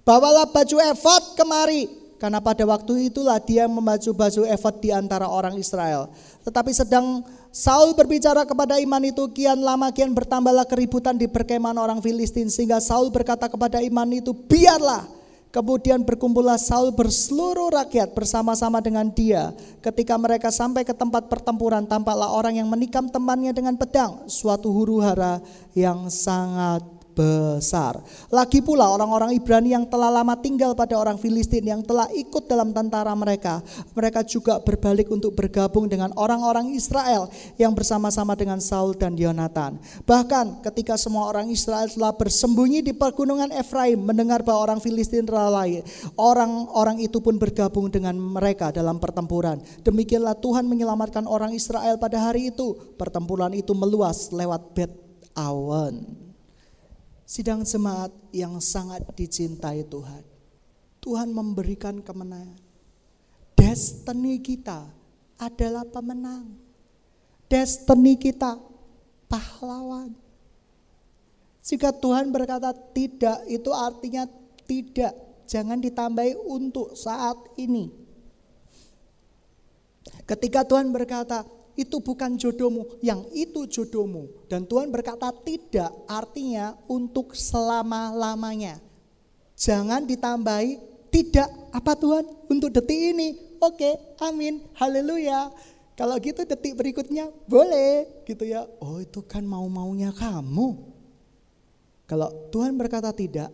"Bawalah 0.07 0.49
baju 0.49 0.77
efod 0.89 1.37
kemari." 1.37 1.91
Karena 2.19 2.43
pada 2.43 2.67
waktu 2.67 3.15
itulah 3.15 3.39
dia 3.39 3.71
membaju 3.71 4.11
baju 4.11 4.43
efod 4.51 4.75
di 4.83 4.91
antara 4.91 5.31
orang 5.31 5.55
Israel. 5.55 6.11
Tetapi 6.43 6.75
sedang 6.75 7.23
Saul 7.55 7.95
berbicara 7.95 8.43
kepada 8.43 8.75
iman 8.83 9.03
itu 9.07 9.23
kian 9.31 9.63
lama 9.63 9.95
kian 9.95 10.11
bertambahlah 10.11 10.67
keributan 10.67 11.15
di 11.15 11.31
perkemahan 11.31 11.79
orang 11.79 12.03
Filistin 12.03 12.51
sehingga 12.51 12.83
Saul 12.83 13.15
berkata 13.15 13.47
kepada 13.47 13.79
iman 13.79 14.09
itu 14.11 14.35
biarlah 14.35 15.07
Kemudian 15.49 16.05
berkumpullah 16.05 16.61
Saul 16.61 16.93
berseluruh 16.93 17.73
rakyat 17.73 18.13
bersama-sama 18.13 18.85
dengan 18.85 19.09
dia. 19.09 19.57
Ketika 19.81 20.21
mereka 20.21 20.53
sampai 20.53 20.85
ke 20.85 20.93
tempat 20.93 21.33
pertempuran, 21.33 21.89
tampaklah 21.89 22.29
orang 22.29 22.61
yang 22.61 22.69
menikam 22.69 23.09
temannya 23.09 23.57
dengan 23.57 23.81
pedang, 23.81 24.29
suatu 24.29 24.69
huru 24.69 25.01
hara 25.01 25.41
yang 25.73 26.13
sangat 26.13 26.98
besar. 27.19 27.99
Lagi 28.31 28.63
pula 28.63 28.87
orang-orang 28.87 29.35
Ibrani 29.35 29.75
yang 29.75 29.83
telah 29.91 30.07
lama 30.07 30.39
tinggal 30.39 30.79
pada 30.79 30.95
orang 30.95 31.19
Filistin 31.19 31.67
yang 31.67 31.83
telah 31.83 32.07
ikut 32.15 32.47
dalam 32.47 32.71
tentara 32.71 33.11
mereka. 33.19 33.59
Mereka 33.99 34.23
juga 34.23 34.63
berbalik 34.63 35.11
untuk 35.11 35.35
bergabung 35.35 35.91
dengan 35.91 36.15
orang-orang 36.15 36.71
Israel 36.79 37.27
yang 37.59 37.75
bersama-sama 37.75 38.39
dengan 38.39 38.63
Saul 38.63 38.95
dan 38.95 39.19
Yonatan. 39.19 39.83
Bahkan 40.07 40.63
ketika 40.71 40.95
semua 40.95 41.27
orang 41.27 41.51
Israel 41.51 41.91
telah 41.91 42.15
bersembunyi 42.15 42.87
di 42.87 42.95
pergunungan 42.95 43.51
Efraim 43.51 43.99
mendengar 43.99 44.47
bahwa 44.47 44.71
orang 44.71 44.79
Filistin 44.79 45.27
lalai, 45.27 45.83
orang-orang 46.15 47.03
itu 47.03 47.19
pun 47.19 47.35
bergabung 47.35 47.91
dengan 47.91 48.15
mereka 48.15 48.71
dalam 48.71 49.03
pertempuran. 49.03 49.59
Demikianlah 49.83 50.39
Tuhan 50.39 50.71
menyelamatkan 50.71 51.27
orang 51.27 51.51
Israel 51.51 51.99
pada 51.99 52.23
hari 52.23 52.55
itu. 52.55 52.79
Pertempuran 52.95 53.51
itu 53.57 53.75
meluas 53.75 54.31
lewat 54.31 54.77
Bet 54.77 54.93
Awan. 55.35 56.28
Sidang 57.29 57.61
jemaat 57.61 58.09
yang 58.33 58.57
sangat 58.57 59.05
dicintai 59.13 59.85
Tuhan. 59.85 60.25
Tuhan 61.05 61.29
memberikan 61.29 62.01
kemenangan. 62.01 62.57
Destiny 63.53 64.41
kita 64.41 64.89
adalah 65.37 65.85
pemenang. 65.85 66.49
Destiny 67.53 68.17
kita 68.17 68.57
pahlawan. 69.29 70.17
Jika 71.61 71.93
Tuhan 71.93 72.33
berkata 72.33 72.73
tidak, 72.73 73.45
itu 73.45 73.77
artinya 73.77 74.25
tidak. 74.65 75.13
Jangan 75.45 75.85
ditambahi 75.85 76.33
untuk 76.49 76.97
saat 76.97 77.37
ini. 77.61 77.93
Ketika 80.25 80.65
Tuhan 80.65 80.89
berkata, 80.89 81.45
itu 81.79 82.03
bukan 82.03 82.35
jodohmu, 82.35 82.99
yang 82.99 83.23
itu 83.31 83.63
jodohmu. 83.71 84.51
Dan 84.51 84.67
Tuhan 84.67 84.91
berkata 84.91 85.31
tidak, 85.31 85.95
artinya 86.11 86.75
untuk 86.91 87.39
selama-lamanya. 87.39 88.83
Jangan 89.55 90.03
ditambahi 90.03 90.83
tidak, 91.15 91.47
apa 91.71 91.95
Tuhan? 91.95 92.27
Untuk 92.51 92.75
detik 92.75 93.15
ini. 93.15 93.39
Oke, 93.63 93.95
amin, 94.19 94.67
haleluya. 94.75 95.55
Kalau 95.95 96.15
gitu 96.19 96.47
detik 96.47 96.79
berikutnya 96.79 97.31
boleh 97.47 98.23
gitu 98.23 98.47
ya. 98.47 98.67
Oh 98.79 99.03
itu 99.03 99.19
kan 99.23 99.43
mau-maunya 99.43 100.15
kamu. 100.15 100.79
Kalau 102.07 102.31
Tuhan 102.55 102.75
berkata 102.79 103.11
tidak, 103.11 103.51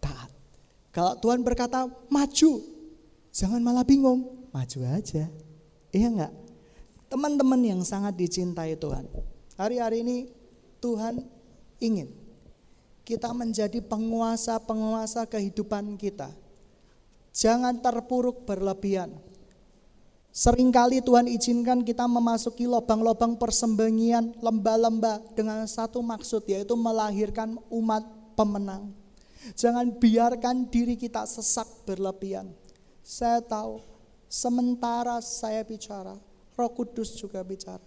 taat. 0.00 0.28
Kalau 0.92 1.16
Tuhan 1.16 1.40
berkata 1.40 1.88
maju, 2.12 2.52
jangan 3.32 3.60
malah 3.64 3.84
bingung, 3.84 4.48
maju 4.52 4.78
aja. 4.92 5.32
Iya 5.92 6.08
enggak? 6.12 6.41
Teman-teman 7.12 7.60
yang 7.60 7.84
sangat 7.84 8.16
dicintai 8.16 8.72
Tuhan. 8.72 9.04
Hari-hari 9.60 10.00
ini 10.00 10.32
Tuhan 10.80 11.20
ingin 11.76 12.08
kita 13.04 13.36
menjadi 13.36 13.84
penguasa-penguasa 13.84 15.28
kehidupan 15.28 16.00
kita. 16.00 16.32
Jangan 17.36 17.84
terpuruk 17.84 18.48
berlebihan. 18.48 19.12
Seringkali 20.32 21.04
Tuhan 21.04 21.28
izinkan 21.28 21.84
kita 21.84 22.08
memasuki 22.08 22.64
lubang-lubang 22.64 23.36
persembunyian 23.36 24.32
lembah-lembah 24.40 25.36
dengan 25.36 25.68
satu 25.68 26.00
maksud 26.00 26.48
yaitu 26.48 26.72
melahirkan 26.72 27.60
umat 27.68 28.08
pemenang. 28.32 28.88
Jangan 29.52 30.00
biarkan 30.00 30.64
diri 30.72 30.96
kita 30.96 31.28
sesak 31.28 31.68
berlebihan. 31.84 32.48
Saya 33.04 33.44
tahu 33.44 33.92
Sementara 34.32 35.20
saya 35.20 35.60
bicara, 35.60 36.16
Roh 36.62 36.70
Kudus 36.70 37.18
juga 37.18 37.42
bicara. 37.42 37.82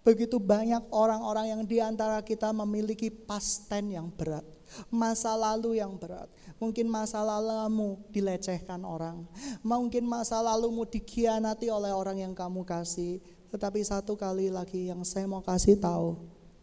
Begitu 0.00 0.40
banyak 0.40 0.88
orang-orang 0.94 1.52
yang 1.52 1.62
di 1.66 1.76
antara 1.76 2.24
kita 2.24 2.54
memiliki 2.56 3.12
pasten 3.12 3.92
yang 3.92 4.08
berat, 4.08 4.46
masa 4.88 5.36
lalu 5.36 5.76
yang 5.76 5.98
berat. 6.00 6.30
Mungkin 6.56 6.88
masa 6.88 7.20
lalumu 7.20 8.00
dilecehkan 8.08 8.80
orang, 8.80 9.28
mungkin 9.60 10.08
masa 10.08 10.40
lalumu 10.40 10.88
dikhianati 10.88 11.68
oleh 11.68 11.92
orang 11.92 12.16
yang 12.16 12.32
kamu 12.32 12.64
kasih. 12.64 13.20
Tetapi 13.52 13.82
satu 13.84 14.16
kali 14.16 14.48
lagi 14.48 14.88
yang 14.88 15.04
saya 15.04 15.28
mau 15.28 15.44
kasih 15.44 15.76
tahu, 15.76 16.16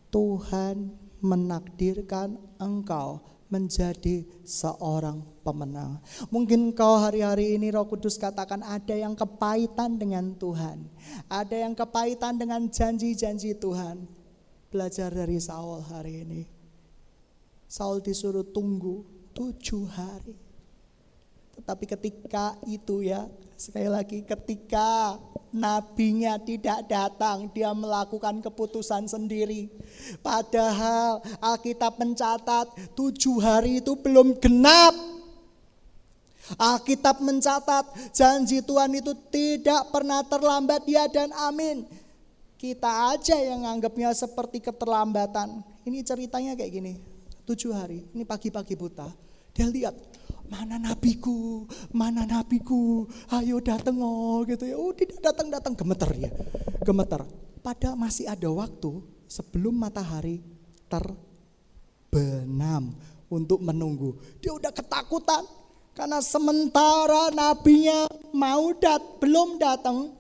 Tuhan 0.10 0.89
menakdirkan 1.21 2.41
engkau 2.58 3.21
menjadi 3.47 4.27
seorang 4.43 5.23
pemenang. 5.43 6.03
Mungkin 6.27 6.75
kau 6.75 6.99
hari-hari 6.99 7.55
ini 7.55 7.71
Roh 7.71 7.88
Kudus 7.88 8.19
katakan 8.19 8.60
ada 8.63 8.91
yang 8.91 9.15
kepahitan 9.15 9.95
dengan 9.95 10.36
Tuhan. 10.36 10.83
Ada 11.31 11.67
yang 11.67 11.73
kepahitan 11.73 12.36
dengan 12.36 12.67
janji-janji 12.67 13.55
Tuhan. 13.55 14.03
Belajar 14.67 15.15
dari 15.15 15.39
Saul 15.39 15.79
hari 15.88 16.27
ini. 16.27 16.41
Saul 17.67 18.03
disuruh 18.03 18.43
tunggu 18.43 19.07
tujuh 19.31 19.88
hari. 19.88 20.36
Tetapi 21.55 21.86
ketika 21.88 22.55
itu 22.67 23.01
ya, 23.03 23.31
sekali 23.57 23.89
lagi 23.89 24.21
ketika 24.21 25.17
nabinya 25.49 26.37
tidak 26.37 26.85
datang, 26.85 27.49
dia 27.51 27.73
melakukan 27.73 28.39
keputusan 28.45 29.09
sendiri. 29.09 29.67
Padahal 30.21 31.25
Alkitab 31.41 31.97
mencatat 31.97 32.69
tujuh 32.93 33.41
hari 33.41 33.81
itu 33.81 33.97
belum 33.97 34.37
genap. 34.37 34.93
Alkitab 36.55 37.19
mencatat 37.19 38.15
janji 38.15 38.63
Tuhan 38.63 38.95
itu 38.95 39.11
tidak 39.27 39.91
pernah 39.91 40.23
terlambat 40.23 40.87
ya 40.87 41.03
dan 41.11 41.33
amin. 41.35 41.83
Kita 42.55 43.13
aja 43.13 43.35
yang 43.37 43.67
anggapnya 43.67 44.15
seperti 44.15 44.63
keterlambatan. 44.63 45.61
Ini 45.83 46.01
ceritanya 46.07 46.55
kayak 46.55 46.71
gini. 46.71 46.93
Tujuh 47.43 47.71
hari, 47.75 48.03
ini 48.11 48.23
pagi-pagi 48.23 48.75
buta. 48.75 49.07
Dia 49.55 49.67
lihat, 49.69 49.95
mana 50.47 50.79
nabiku, 50.79 51.67
mana 51.91 52.23
nabiku, 52.23 53.03
ayo 53.36 53.60
datang 53.60 53.99
oh 53.99 54.47
gitu 54.47 54.63
ya. 54.63 54.79
Oh 54.79 54.95
tidak 54.95 55.19
datang-datang 55.19 55.75
gemeter 55.75 56.07
ya, 56.15 56.31
gemeter. 56.83 57.21
Pada 57.60 57.99
masih 57.99 58.31
ada 58.31 58.47
waktu 58.47 59.03
sebelum 59.27 59.75
matahari 59.75 60.39
terbenam 60.88 62.95
untuk 63.27 63.60
menunggu. 63.60 64.15
Dia 64.39 64.55
udah 64.55 64.71
ketakutan 64.71 65.43
karena 65.91 66.23
sementara 66.23 67.27
nabinya 67.36 68.07
mau 68.31 68.71
dat 68.71 69.19
belum 69.19 69.60
datang, 69.60 70.15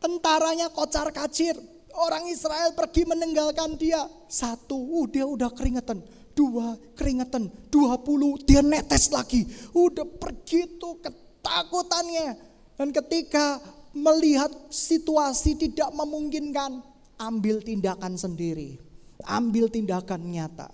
tentaranya 0.00 0.72
kocar 0.72 1.12
kacir. 1.12 1.52
Orang 1.90 2.30
Israel 2.30 2.70
pergi 2.72 3.02
meninggalkan 3.02 3.74
dia. 3.74 4.06
Satu, 4.30 4.78
uh, 4.78 5.10
dia 5.10 5.26
udah 5.26 5.50
keringetan 5.50 5.98
dua 6.32 6.78
keringetan, 6.96 7.50
dua 7.68 8.00
puluh 8.00 8.38
dia 8.42 8.64
netes 8.64 9.10
lagi. 9.10 9.44
Udah 9.74 10.06
pergi 10.06 10.80
tuh 10.80 11.00
ketakutannya. 11.02 12.38
Dan 12.80 12.94
ketika 12.96 13.60
melihat 13.92 14.48
situasi 14.72 15.58
tidak 15.58 15.92
memungkinkan, 15.92 16.80
ambil 17.20 17.60
tindakan 17.60 18.16
sendiri. 18.16 18.80
Ambil 19.28 19.68
tindakan 19.68 20.32
nyata. 20.32 20.72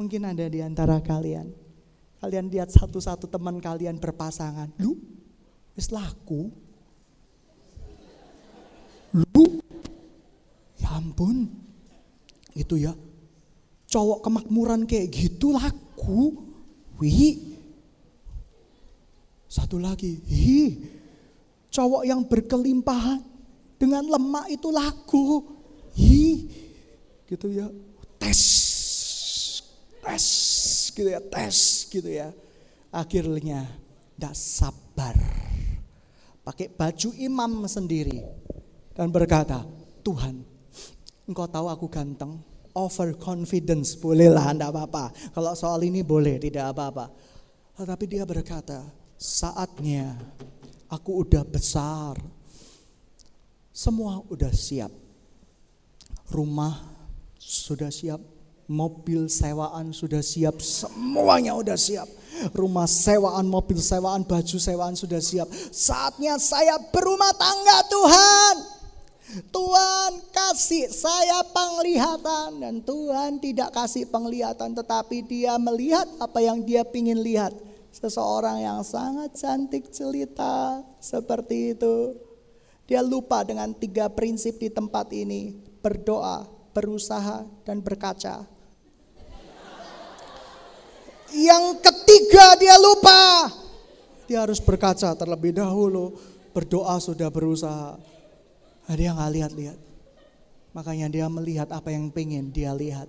Mungkin 0.00 0.24
ada 0.24 0.48
di 0.48 0.64
antara 0.64 0.96
kalian. 1.04 1.52
Kalian 2.22 2.48
lihat 2.48 2.72
satu-satu 2.72 3.28
teman 3.28 3.60
kalian 3.60 4.00
berpasangan. 4.00 4.72
Lu, 4.80 4.96
wis 5.76 5.92
laku. 5.92 6.48
Lu, 9.12 9.44
ya 10.80 10.96
ampun. 10.96 11.52
Itu 12.56 12.80
ya, 12.80 12.96
cowok 13.92 14.24
kemakmuran 14.24 14.88
kayak 14.88 15.12
gitu 15.12 15.52
laku. 15.52 16.32
Wih. 16.96 17.60
Satu 19.44 19.76
lagi, 19.76 20.16
hi. 20.24 20.80
Cowok 21.68 22.08
yang 22.08 22.24
berkelimpahan 22.24 23.20
dengan 23.76 24.08
lemak 24.08 24.48
itu 24.48 24.72
laku. 24.72 25.44
Hi. 25.92 26.48
Gitu 27.28 27.46
ya. 27.52 27.68
Tes. 28.16 28.40
Tes 30.00 30.26
gitu 30.96 31.08
ya, 31.12 31.20
tes 31.20 31.86
gitu 31.92 32.08
ya. 32.08 32.32
Akhirnya 32.88 33.68
tidak 34.16 34.34
sabar. 34.36 35.16
Pakai 36.42 36.72
baju 36.72 37.14
imam 37.22 37.70
sendiri 37.70 38.18
dan 38.98 39.14
berkata, 39.14 39.62
Tuhan, 40.02 40.42
engkau 41.22 41.46
tahu 41.46 41.70
aku 41.70 41.86
ganteng, 41.86 42.42
overconfidence. 42.74 43.96
Bolehlah, 43.96 44.52
tidak 44.52 44.72
apa-apa. 44.72 45.04
Kalau 45.32 45.52
soal 45.56 45.80
ini 45.84 46.00
boleh, 46.04 46.40
tidak 46.40 46.72
apa-apa. 46.72 47.08
Tetapi 47.76 48.04
dia 48.04 48.24
berkata, 48.28 48.84
saatnya 49.16 50.18
aku 50.92 51.24
udah 51.24 51.44
besar. 51.46 52.20
Semua 53.72 54.20
udah 54.28 54.52
siap. 54.52 54.92
Rumah 56.28 56.92
sudah 57.36 57.92
siap, 57.92 58.20
mobil 58.70 59.28
sewaan 59.28 59.92
sudah 59.92 60.24
siap, 60.24 60.60
semuanya 60.64 61.52
udah 61.52 61.76
siap. 61.76 62.08
Rumah 62.56 62.88
sewaan, 62.88 63.44
mobil 63.44 63.76
sewaan, 63.76 64.24
baju 64.24 64.56
sewaan 64.56 64.96
sudah 64.96 65.20
siap. 65.20 65.48
Saatnya 65.68 66.40
saya 66.40 66.80
berumah 66.88 67.36
tangga 67.36 67.78
Tuhan. 67.92 68.81
Tuhan 69.32 70.12
kasih 70.28 70.92
saya 70.92 71.40
penglihatan 71.56 72.60
dan 72.60 72.84
Tuhan 72.84 73.40
tidak 73.40 73.72
kasih 73.72 74.04
penglihatan 74.12 74.76
tetapi 74.76 75.24
dia 75.24 75.56
melihat 75.56 76.04
apa 76.20 76.44
yang 76.44 76.60
dia 76.60 76.84
ingin 76.92 77.16
lihat. 77.24 77.56
Seseorang 77.92 78.60
yang 78.60 78.80
sangat 78.84 79.36
cantik 79.36 79.88
celita 79.88 80.84
seperti 81.00 81.76
itu. 81.76 82.16
Dia 82.84 83.00
lupa 83.00 83.40
dengan 83.44 83.72
tiga 83.72 84.12
prinsip 84.12 84.60
di 84.60 84.68
tempat 84.68 85.08
ini. 85.16 85.56
Berdoa, 85.80 86.44
berusaha, 86.76 87.44
dan 87.64 87.80
berkaca. 87.80 88.44
Yang 91.32 91.64
ketiga 91.80 92.56
dia 92.60 92.76
lupa. 92.76 93.48
Dia 94.28 94.44
harus 94.44 94.60
berkaca 94.60 95.16
terlebih 95.16 95.56
dahulu. 95.56 96.16
Berdoa 96.52 97.00
sudah 97.00 97.32
berusaha 97.32 97.96
dia 98.96 99.10
nggak 99.14 99.32
lihat-lihat. 99.32 99.78
Makanya 100.72 101.06
dia 101.12 101.26
melihat 101.28 101.68
apa 101.68 101.92
yang 101.92 102.08
pengen 102.08 102.48
dia 102.48 102.72
lihat. 102.72 103.08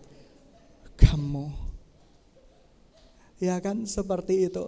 Kamu. 1.00 1.50
Ya 3.40 3.60
kan 3.64 3.88
seperti 3.88 4.48
itu. 4.52 4.68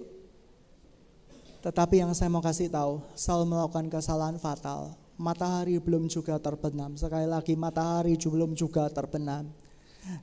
Tetapi 1.60 1.98
yang 2.04 2.14
saya 2.14 2.30
mau 2.30 2.46
kasih 2.46 2.70
tahu, 2.70 3.02
Saul 3.18 3.50
melakukan 3.50 3.90
kesalahan 3.90 4.38
fatal. 4.38 4.94
Matahari 5.16 5.80
belum 5.80 6.12
juga 6.12 6.38
terbenam. 6.38 6.94
Sekali 7.00 7.26
lagi 7.26 7.56
matahari 7.56 8.20
belum 8.20 8.54
juga 8.54 8.88
terbenam. 8.92 9.50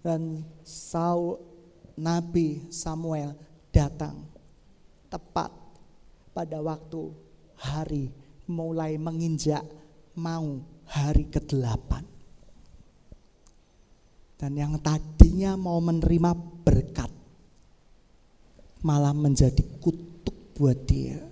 Dan 0.04 0.46
Saul 0.62 1.42
Nabi 1.98 2.70
Samuel 2.70 3.34
datang 3.74 4.22
tepat 5.10 5.50
pada 6.32 6.62
waktu 6.64 7.12
hari 7.56 8.08
mulai 8.48 8.96
menginjak 8.96 9.64
mau 10.16 10.60
hari 10.88 11.28
ke-8. 11.30 11.90
Dan 14.42 14.58
yang 14.58 14.74
tadinya 14.82 15.54
mau 15.54 15.78
menerima 15.78 16.34
berkat 16.66 17.10
malah 18.82 19.14
menjadi 19.14 19.62
kutuk 19.78 20.34
buat 20.58 20.74
dia. 20.84 21.22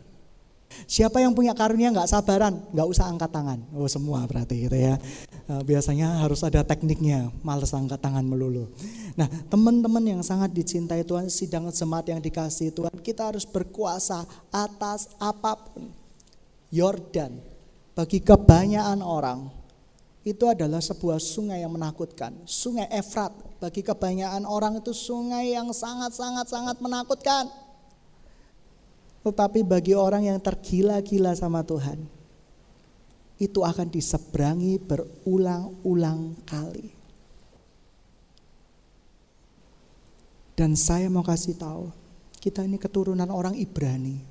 Siapa 0.87 1.19
yang 1.19 1.35
punya 1.35 1.51
karunia 1.51 1.91
nggak 1.91 2.07
sabaran, 2.07 2.63
nggak 2.71 2.89
usah 2.89 3.11
angkat 3.11 3.31
tangan. 3.35 3.59
Oh 3.75 3.91
semua 3.91 4.23
berarti 4.31 4.71
gitu 4.71 4.79
ya. 4.79 4.97
Eh, 5.51 5.63
biasanya 5.67 6.23
harus 6.23 6.47
ada 6.47 6.63
tekniknya, 6.63 7.35
males 7.43 7.75
angkat 7.75 7.99
tangan 7.99 8.23
melulu. 8.23 8.71
Nah 9.19 9.27
teman-teman 9.51 10.03
yang 10.07 10.23
sangat 10.23 10.55
dicintai 10.55 11.03
Tuhan, 11.03 11.27
sidang 11.27 11.67
jemaat 11.75 12.07
yang 12.07 12.23
dikasih 12.23 12.71
Tuhan, 12.71 12.95
kita 13.03 13.35
harus 13.35 13.43
berkuasa 13.43 14.23
atas 14.55 15.11
apa 15.19 15.59
pun. 15.59 15.91
Yordan 16.71 17.50
bagi 18.01 18.25
kebanyakan 18.25 19.05
orang 19.05 19.53
itu 20.25 20.49
adalah 20.49 20.81
sebuah 20.81 21.21
sungai 21.21 21.61
yang 21.61 21.77
menakutkan. 21.77 22.33
Sungai 22.49 22.89
Efrat 22.89 23.29
bagi 23.61 23.85
kebanyakan 23.85 24.49
orang 24.49 24.81
itu 24.81 24.97
sungai 24.97 25.53
yang 25.53 25.69
sangat-sangat-sangat 25.69 26.81
menakutkan. 26.81 27.53
Tetapi 29.21 29.61
bagi 29.69 29.93
orang 29.93 30.33
yang 30.33 30.41
tergila-gila 30.41 31.37
sama 31.37 31.61
Tuhan, 31.61 32.01
itu 33.37 33.61
akan 33.61 33.93
diseberangi 33.93 34.81
berulang-ulang 34.81 36.41
kali. 36.49 36.97
Dan 40.57 40.73
saya 40.73 41.13
mau 41.13 41.21
kasih 41.21 41.53
tahu, 41.53 41.93
kita 42.41 42.65
ini 42.65 42.81
keturunan 42.81 43.29
orang 43.29 43.53
Ibrani. 43.61 44.25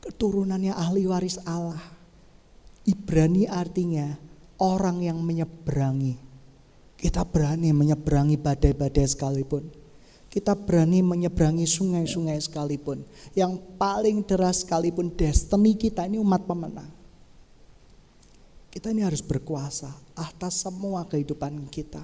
Keturunannya 0.00 0.72
ahli 0.72 1.04
waris 1.04 1.36
Allah. 1.44 2.01
Ibrani 2.82 3.46
artinya 3.46 4.10
orang 4.58 5.02
yang 5.02 5.18
menyeberangi. 5.22 6.18
Kita 6.98 7.26
berani 7.26 7.74
menyeberangi 7.74 8.38
badai-badai 8.38 9.06
sekalipun 9.10 9.82
kita 10.32 10.56
berani 10.56 11.04
menyeberangi 11.04 11.68
sungai-sungai 11.68 12.40
sekalipun. 12.40 13.04
Yang 13.36 13.60
paling 13.76 14.24
deras 14.24 14.64
sekalipun 14.64 15.12
destiny 15.12 15.76
kita 15.76 16.08
ini 16.08 16.16
umat 16.16 16.48
pemenang. 16.48 16.88
Kita 18.72 18.88
ini 18.88 19.04
harus 19.04 19.20
berkuasa 19.20 19.92
atas 20.16 20.64
semua 20.64 21.04
kehidupan 21.04 21.68
kita. 21.68 22.00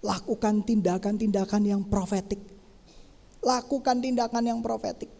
Lakukan 0.00 0.64
tindakan-tindakan 0.64 1.62
yang 1.68 1.84
profetik. 1.84 2.40
Lakukan 3.44 4.00
tindakan 4.00 4.44
yang 4.48 4.64
profetik. 4.64 5.12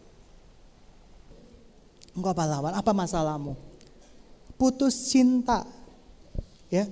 Engkau 2.17 2.33
pahlawan, 2.33 2.73
apa 2.73 2.89
masalahmu? 2.89 3.53
Putus 4.61 5.09
cinta. 5.09 5.65
Ya, 6.69 6.85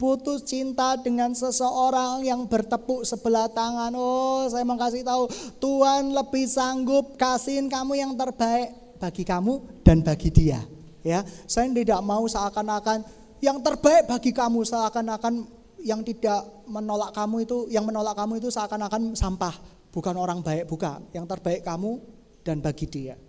putus 0.00 0.48
cinta 0.48 0.96
dengan 0.96 1.36
seseorang 1.36 2.24
yang 2.24 2.48
bertepuk 2.48 3.04
sebelah 3.04 3.52
tangan. 3.52 3.92
Oh, 3.92 4.48
saya 4.48 4.64
mau 4.64 4.80
kasih 4.80 5.04
tahu, 5.04 5.28
Tuhan 5.60 6.16
lebih 6.16 6.48
sanggup 6.48 7.20
kasihin 7.20 7.68
kamu 7.68 8.00
yang 8.00 8.12
terbaik 8.16 8.96
bagi 8.96 9.28
kamu 9.28 9.84
dan 9.84 10.00
bagi 10.00 10.32
dia. 10.32 10.64
Ya, 11.04 11.20
saya 11.44 11.68
tidak 11.68 12.00
mau 12.00 12.24
seakan-akan 12.24 13.04
yang 13.44 13.60
terbaik 13.60 14.08
bagi 14.08 14.32
kamu 14.32 14.64
seakan-akan 14.64 15.44
yang 15.84 16.00
tidak 16.00 16.48
menolak 16.64 17.12
kamu 17.12 17.44
itu, 17.44 17.58
yang 17.68 17.84
menolak 17.84 18.16
kamu 18.16 18.40
itu 18.40 18.48
seakan-akan 18.48 19.12
sampah, 19.12 19.52
bukan 19.92 20.16
orang 20.16 20.40
baik, 20.40 20.64
bukan. 20.64 21.04
Yang 21.12 21.36
terbaik 21.36 21.60
kamu 21.60 22.00
dan 22.40 22.64
bagi 22.64 22.88
dia. 22.88 23.20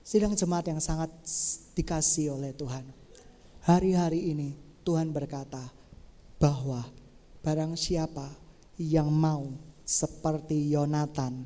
Sidang 0.00 0.32
jemaat 0.32 0.68
yang 0.68 0.80
sangat 0.80 1.10
dikasih 1.76 2.36
oleh 2.36 2.52
Tuhan. 2.52 2.99
Hari-hari 3.60 4.32
ini 4.32 4.56
Tuhan 4.84 5.12
berkata, 5.12 5.60
bahwa 6.40 6.88
barang 7.44 7.76
siapa 7.76 8.32
yang 8.80 9.12
mau 9.12 9.52
seperti 9.84 10.72
Yonatan 10.72 11.44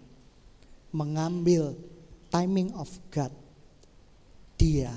mengambil 0.95 1.75
timing 2.31 2.71
of 2.79 2.87
God, 3.11 3.35
dia 4.55 4.95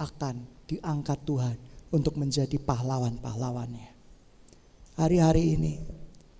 akan 0.00 0.48
diangkat 0.64 1.20
Tuhan 1.28 1.56
untuk 1.92 2.16
menjadi 2.16 2.56
pahlawan-pahlawannya. 2.56 3.92
Hari-hari 4.96 5.60
ini, 5.60 5.74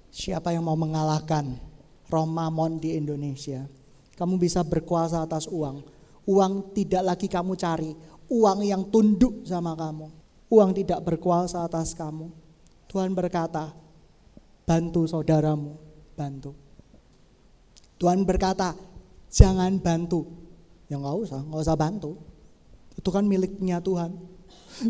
siapa 0.09 0.57
yang 0.57 0.64
mau 0.64 0.81
mengalahkan 0.81 1.61
Romamon 2.09 2.81
di 2.81 2.97
Indonesia, 2.97 3.69
kamu 4.17 4.41
bisa 4.41 4.64
berkuasa 4.64 5.21
atas 5.21 5.45
uang. 5.45 5.85
Uang 6.25 6.73
tidak 6.73 7.05
lagi 7.05 7.29
kamu 7.29 7.53
cari, 7.55 7.93
uang 8.31 8.61
yang 8.66 8.83
tunduk 8.91 9.47
sama 9.47 9.74
kamu. 9.74 10.11
Uang 10.47 10.70
tidak 10.74 11.03
berkuasa 11.03 11.66
atas 11.66 11.91
kamu 11.91 12.47
Tuhan 12.87 13.12
berkata, 13.12 13.74
bantu 14.62 15.05
saudaramu, 15.05 15.77
bantu. 16.14 16.55
Tuhan 17.99 18.22
berkata, 18.22 18.72
jangan 19.29 19.77
bantu. 19.83 20.24
Ya 20.87 20.97
nggak 20.97 21.16
usah, 21.27 21.41
nggak 21.43 21.62
usah 21.66 21.77
bantu. 21.77 22.16
Itu 22.95 23.11
kan 23.11 23.27
miliknya 23.27 23.83
Tuhan. 23.83 24.14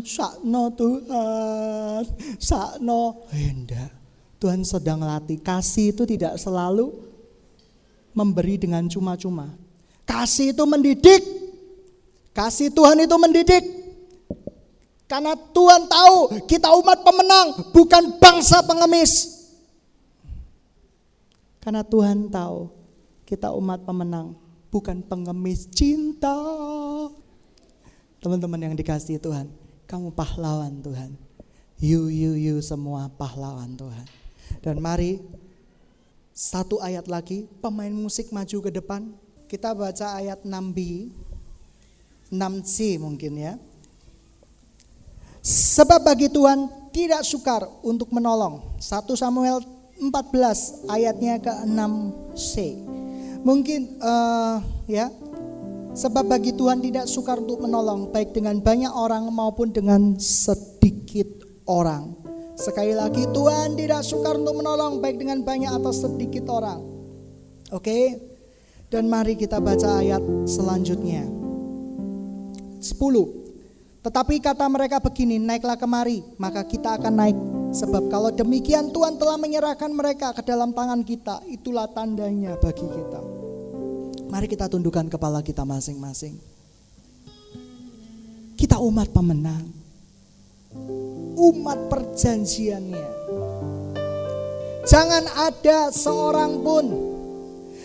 Sakno 0.07 0.71
Tuhan, 0.77 2.03
sakno. 2.39 3.27
Eh, 3.33 3.91
Tuhan 4.37 4.61
sedang 4.61 5.01
latih. 5.01 5.41
Kasih 5.41 5.91
itu 5.91 6.05
tidak 6.05 6.37
selalu 6.37 6.93
memberi 8.13 8.61
dengan 8.61 8.85
cuma-cuma. 8.85 9.57
Kasih 10.05 10.53
itu 10.53 10.63
mendidik. 10.69 11.46
Kasih 12.37 12.69
Tuhan 12.69 13.01
itu 13.01 13.15
mendidik. 13.17 13.65
Karena 15.09 15.33
Tuhan 15.33 15.89
tahu 15.89 16.45
kita 16.45 16.69
umat 16.77 17.01
pemenang, 17.01 17.73
bukan 17.73 18.21
bangsa 18.21 18.61
pengemis. 18.61 19.41
Karena 21.57 21.81
Tuhan 21.81 22.29
tahu 22.29 22.69
kita 23.25 23.49
umat 23.57 23.81
pemenang, 23.81 24.37
bukan 24.69 25.01
pengemis 25.01 25.65
cinta. 25.73 26.37
Teman-teman 28.21 28.69
yang 28.69 28.75
dikasih 28.77 29.17
Tuhan, 29.17 29.49
kamu 29.89 30.13
pahlawan 30.13 30.77
Tuhan. 30.85 31.17
You, 31.81 32.13
you, 32.13 32.37
you 32.37 32.55
semua 32.61 33.09
pahlawan 33.17 33.73
Tuhan. 33.73 34.05
Dan 34.61 34.77
mari 34.77 35.25
satu 36.37 36.77
ayat 36.85 37.09
lagi, 37.09 37.49
pemain 37.65 37.89
musik 37.89 38.29
maju 38.29 38.57
ke 38.61 38.69
depan. 38.69 39.09
Kita 39.49 39.73
baca 39.73 40.19
ayat 40.19 40.43
6b, 40.45 41.09
6c 42.31 42.99
mungkin 42.99 43.33
ya. 43.37 43.53
Sebab 45.47 46.03
bagi 46.03 46.27
Tuhan 46.27 46.91
tidak 46.91 47.23
sukar 47.23 47.63
untuk 47.79 48.11
menolong. 48.11 48.75
1 48.83 49.07
Samuel 49.15 49.63
14 49.95 50.91
ayatnya 50.91 51.39
ke-6c. 51.39 52.53
Mungkin 53.47 54.01
uh, 54.03 54.59
ya 54.91 55.07
sebab 55.97 56.29
bagi 56.29 56.51
Tuhan 56.53 56.83
tidak 56.83 57.07
sukar 57.07 57.39
untuk 57.39 57.63
menolong 57.63 58.11
baik 58.11 58.35
dengan 58.35 58.59
banyak 58.59 58.91
orang 58.91 59.29
maupun 59.31 59.71
dengan 59.71 60.19
sedikit 60.19 61.47
orang. 61.65 62.13
Sekali 62.57 62.97
lagi 62.97 63.29
Tuhan 63.29 63.77
tidak 63.77 64.01
sukar 64.01 64.35
untuk 64.35 64.57
menolong 64.57 64.97
baik 64.97 65.21
dengan 65.21 65.45
banyak 65.45 65.69
atau 65.69 65.93
sedikit 65.93 66.49
orang. 66.49 66.81
Oke. 67.69 67.85
Okay? 67.85 68.05
Dan 68.87 69.11
mari 69.11 69.35
kita 69.35 69.59
baca 69.59 69.99
ayat 69.99 70.23
selanjutnya. 70.47 71.36
10. 72.87 73.47
Tetapi 74.07 74.39
kata 74.39 74.63
mereka 74.71 75.03
begini, 75.03 75.35
naiklah 75.35 75.75
kemari, 75.75 76.23
maka 76.39 76.63
kita 76.63 76.95
akan 76.95 77.11
naik. 77.11 77.37
Sebab 77.75 78.07
kalau 78.07 78.31
demikian 78.31 78.87
Tuhan 78.95 79.19
telah 79.19 79.35
menyerahkan 79.35 79.91
mereka 79.91 80.31
ke 80.31 80.47
dalam 80.47 80.71
tangan 80.71 81.03
kita, 81.03 81.43
itulah 81.51 81.91
tandanya 81.91 82.55
bagi 82.55 82.87
kita. 82.87 83.19
Mari 84.31 84.47
kita 84.47 84.71
tundukkan 84.71 85.11
kepala 85.11 85.43
kita 85.43 85.67
masing-masing. 85.67 86.39
Kita 88.55 88.79
umat 88.79 89.11
pemenang. 89.11 89.67
Umat 91.35 91.91
perjanjiannya. 91.91 93.07
Jangan 94.87 95.27
ada 95.35 95.91
seorang 95.91 96.63
pun 96.63 96.85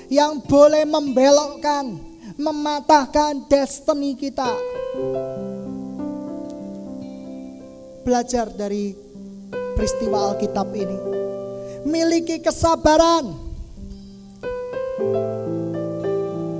yang 0.06 0.38
boleh 0.38 0.86
membelokkan, 0.86 1.98
mematahkan 2.38 3.50
destiny 3.50 4.14
kita 4.14 4.71
belajar 8.02 8.50
dari 8.52 8.92
peristiwa 9.72 10.34
Alkitab 10.34 10.68
ini. 10.76 10.98
Miliki 11.88 12.38
kesabaran. 12.44 13.52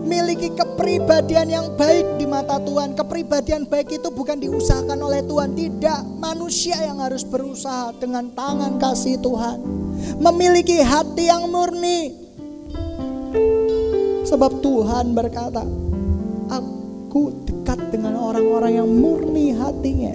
Miliki 0.02 0.52
kepribadian 0.52 1.48
yang 1.48 1.66
baik 1.76 2.20
di 2.20 2.26
mata 2.26 2.56
Tuhan. 2.60 2.96
Kepribadian 2.96 3.68
baik 3.68 4.00
itu 4.00 4.08
bukan 4.08 4.40
diusahakan 4.40 4.98
oleh 4.98 5.20
Tuhan, 5.24 5.52
tidak. 5.56 6.00
Manusia 6.20 6.76
yang 6.82 7.00
harus 7.04 7.22
berusaha 7.24 7.92
dengan 8.00 8.32
tangan 8.32 8.80
kasih 8.80 9.20
Tuhan. 9.20 9.84
memiliki 10.18 10.82
hati 10.82 11.30
yang 11.30 11.46
murni. 11.46 12.10
Sebab 14.26 14.58
Tuhan 14.58 15.14
berkata, 15.14 15.62
aku 16.50 17.51
orang-orang 18.42 18.74
yang 18.74 18.90
murni 18.90 19.46
hatinya. 19.54 20.14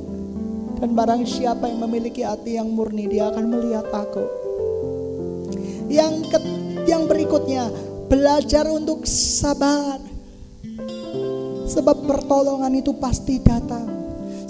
Dan 0.78 0.93
barang 0.93 1.25
siapa 1.25 1.65
yang 1.65 1.80
memiliki 1.89 2.21
hati 2.21 2.59
yang 2.59 2.69
murni, 2.69 3.09
dia 3.09 3.34
akan 3.34 3.45
melihat 3.49 3.88
aku. 3.89 4.23
Yang 5.89 6.13
ke, 6.30 6.39
yang 6.86 7.09
berikutnya, 7.09 7.71
belajar 8.05 8.69
untuk 8.69 9.07
sabar. 9.09 9.97
Sebab 11.65 12.05
pertolongan 12.05 12.78
itu 12.78 12.93
pasti 13.01 13.41
datang. 13.41 13.97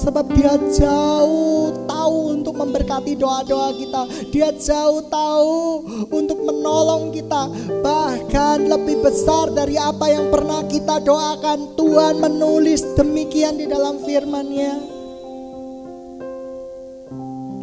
Sebab 0.07 0.23
dia 0.39 0.55
jauh 0.71 1.83
tahu 1.83 2.39
untuk 2.39 2.55
memberkati 2.55 3.19
doa-doa 3.19 3.75
kita. 3.75 4.01
Dia 4.31 4.55
jauh 4.55 5.03
tahu 5.11 5.83
untuk 6.07 6.47
menolong 6.47 7.11
kita. 7.11 7.51
Bahkan 7.83 8.71
lebih 8.71 9.03
besar 9.03 9.51
dari 9.51 9.75
apa 9.75 10.07
yang 10.07 10.31
pernah 10.31 10.63
kita 10.63 11.03
doakan. 11.03 11.75
Tuhan 11.75 12.23
menulis 12.23 12.87
demikian 12.95 13.59
di 13.59 13.67
dalam 13.67 13.99
firman-Nya. 13.99 14.79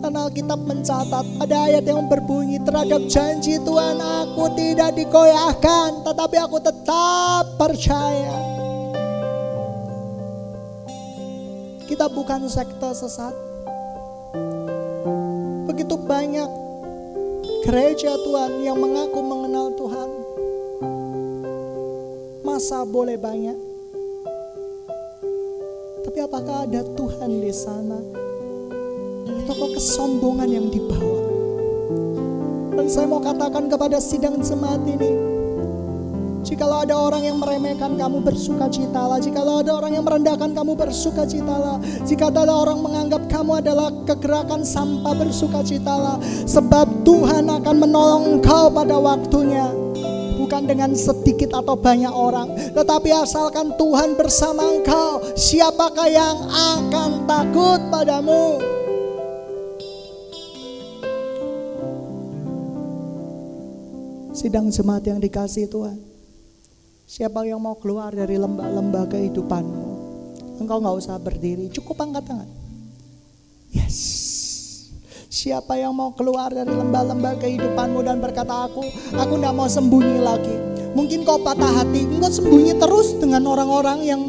Dan 0.05 0.12
Alkitab 0.12 0.68
mencatat 0.68 1.24
ada 1.40 1.57
ayat 1.64 1.88
yang 1.88 2.05
berbunyi 2.12 2.61
terhadap 2.61 3.09
janji 3.09 3.57
Tuhan 3.57 3.97
aku 3.97 4.53
tidak 4.53 4.92
dikoyahkan 5.01 6.05
tetapi 6.05 6.36
aku 6.45 6.61
tetap 6.61 7.57
percaya. 7.57 8.53
Kita 11.85 12.09
bukan 12.09 12.49
sekte 12.49 12.91
sesat. 12.97 13.37
Begitu 15.68 16.01
banyak 16.01 16.49
gereja 17.64 18.16
Tuhan 18.16 18.64
yang 18.64 18.80
mengaku 18.80 19.20
mengenal 19.20 19.68
Tuhan. 19.76 20.09
Masa 22.41 22.89
boleh 22.89 23.20
banyak. 23.20 23.59
Tapi 26.09 26.18
apakah 26.24 26.64
ada 26.64 26.80
Tuhan 26.97 27.30
di 27.45 27.53
sana? 27.53 28.01
Atau 29.45 29.68
kesombongan 29.76 30.49
yang 30.49 30.66
dibawa? 30.72 31.20
Dan 32.80 32.87
saya 32.89 33.07
mau 33.09 33.20
katakan 33.20 33.68
kepada 33.68 34.01
sidang 34.01 34.41
jemaat 34.41 34.80
ini, 34.89 35.34
Jikalau 36.45 36.84
ada 36.84 36.92
orang 36.92 37.24
yang 37.24 37.40
meremehkan 37.40 37.97
kamu 37.97 38.20
bersuka 38.20 38.68
citalah. 38.68 39.16
Jikalau 39.16 39.64
ada 39.64 39.80
orang 39.80 39.97
yang 39.97 40.05
merendahkan 40.05 40.53
kamu 40.53 40.76
bersuka 40.76 41.24
citalah. 41.24 41.80
Jika 42.05 42.28
ada 42.28 42.53
orang 42.53 42.84
menganggap 42.84 43.24
kamu 43.32 43.64
adalah 43.64 43.88
kegerakan 44.05 44.61
sampah 44.61 45.16
bersuka 45.16 45.64
citalah. 45.64 46.20
Sebab 46.45 47.01
Tuhan 47.01 47.49
akan 47.49 47.76
menolong 47.80 48.24
engkau 48.36 48.68
pada 48.68 49.01
waktunya. 49.01 49.72
Bukan 50.36 50.68
dengan 50.68 50.92
sedikit 50.92 51.57
atau 51.57 51.80
banyak 51.80 52.12
orang. 52.12 52.53
Tetapi 52.76 53.09
asalkan 53.24 53.72
Tuhan 53.80 54.12
bersama 54.12 54.68
engkau. 54.68 55.24
Siapakah 55.40 56.09
yang 56.12 56.36
akan 56.53 57.24
takut 57.24 57.80
padamu? 57.88 58.61
Sidang 64.36 64.68
jemaat 64.68 65.09
yang 65.09 65.24
dikasih 65.24 65.72
Tuhan. 65.72 66.13
Siapa 67.05 67.44
yang 67.44 67.61
mau 67.61 67.76
keluar 67.76 68.16
dari 68.16 68.40
lembah-lembah 68.40 69.05
kehidupanmu? 69.12 69.84
Engkau 70.57 70.80
nggak 70.80 70.96
usah 71.05 71.20
berdiri, 71.20 71.68
cukup 71.68 72.00
angkat 72.00 72.24
tangan. 72.24 72.48
Yes. 73.68 73.98
Siapa 75.28 75.76
yang 75.76 75.92
mau 75.92 76.16
keluar 76.16 76.48
dari 76.48 76.72
lembah-lembah 76.72 77.36
kehidupanmu 77.44 78.00
dan 78.09 78.24
berkata 78.24 78.70
aku, 78.70 78.88
aku 79.20 79.32
tidak 79.36 79.52
mau 79.52 79.68
sembunyi 79.68 80.16
lagi. 80.24 80.57
Mungkin 80.96 81.28
kau 81.28 81.36
patah 81.44 81.84
hati, 81.84 82.09
engkau 82.09 82.32
sembunyi 82.32 82.72
terus 82.80 83.12
dengan 83.20 83.44
orang-orang 83.52 83.98
yang 84.00 84.20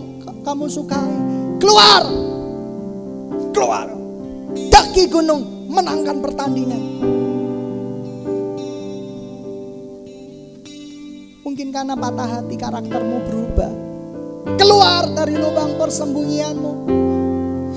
kamu 0.43 0.67
sukai. 0.67 1.15
Keluar! 1.63 2.03
Keluar! 3.55 3.87
Daki 4.51 5.07
gunung, 5.07 5.71
menangkan 5.71 6.19
pertandingan. 6.19 6.83
Mungkin 11.55 11.71
karena 11.71 11.95
patah 11.95 12.27
hati 12.27 12.59
karaktermu 12.59 13.31
berubah. 13.31 13.71
Keluar 14.59 15.07
dari 15.15 15.39
lubang 15.39 15.79
persembunyianmu. 15.79 16.73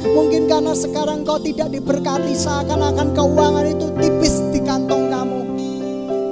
Mungkin 0.03 0.51
karena 0.51 0.75
sekarang 0.75 1.23
kau 1.23 1.39
tidak 1.39 1.71
diberkati 1.71 2.35
seakan-akan 2.35 3.15
keuangan 3.15 3.71
itu 3.71 3.87
tipis 4.03 4.43
di 4.51 4.67
kantong 4.67 5.15
kamu. 5.15 5.41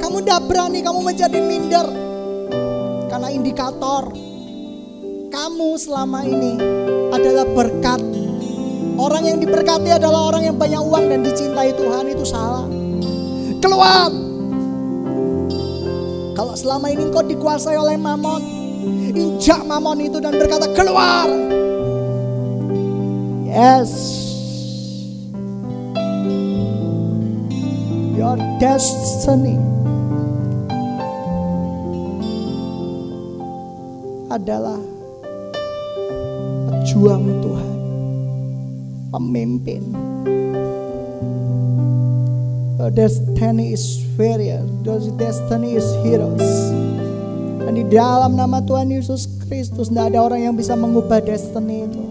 Kamu 0.03 0.17
tidak 0.27 0.43
berani, 0.51 0.83
kamu 0.83 0.99
menjadi 1.07 1.39
minder. 1.39 1.87
Karena 3.15 3.31
indikator 3.31 4.11
kamu 5.31 5.71
selama 5.79 6.27
ini 6.27 6.59
adalah 7.15 7.47
berkat. 7.47 8.03
Orang 8.99 9.23
yang 9.23 9.39
diberkati 9.39 9.95
adalah 9.95 10.35
orang 10.35 10.51
yang 10.51 10.59
banyak 10.59 10.83
uang 10.83 11.15
dan 11.15 11.23
dicintai 11.23 11.71
Tuhan 11.79 12.11
itu 12.11 12.27
salah. 12.27 12.67
Keluar 13.63 14.11
kalau 16.37 16.53
selama 16.53 16.93
ini 16.93 17.09
kau 17.09 17.25
dikuasai 17.25 17.81
oleh 17.81 17.97
mamon, 17.97 18.45
injak 19.17 19.65
mamon 19.65 20.05
itu 20.05 20.21
dan 20.21 20.37
berkata 20.37 20.69
keluar. 20.77 21.25
Yes. 23.49 23.89
Your 28.13 28.37
destiny 28.61 29.57
adalah 34.29 34.77
pejuang 36.69 37.25
Tuhan, 37.41 37.77
pemimpin. 39.09 39.83
Destiny 42.87 43.75
is 43.75 43.99
warrior, 44.15 44.63
destiny 45.19 45.75
is 45.75 45.87
heroes. 46.07 46.47
Dan 47.67 47.83
di 47.83 47.85
dalam 47.91 48.39
nama 48.39 48.63
Tuhan 48.63 48.95
Yesus 48.95 49.27
Kristus 49.51 49.91
tidak 49.91 50.15
ada 50.15 50.23
orang 50.23 50.47
yang 50.47 50.55
bisa 50.55 50.79
mengubah 50.79 51.19
destiny 51.19 51.83
itu. 51.83 52.05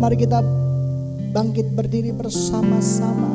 Mari 0.00 0.16
kita 0.16 0.40
bangkit 1.36 1.68
berdiri 1.76 2.16
bersama-sama. 2.16 3.28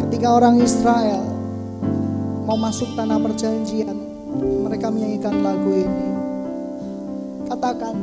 Ketika 0.00 0.28
orang 0.32 0.64
Israel 0.64 1.29
mau 2.50 2.58
masuk 2.58 2.98
tanah 2.98 3.14
perjanjian, 3.22 3.94
mereka 4.66 4.90
menyanyikan 4.90 5.38
lagu 5.38 5.70
ini. 5.70 6.08
Katakan, 7.46 7.94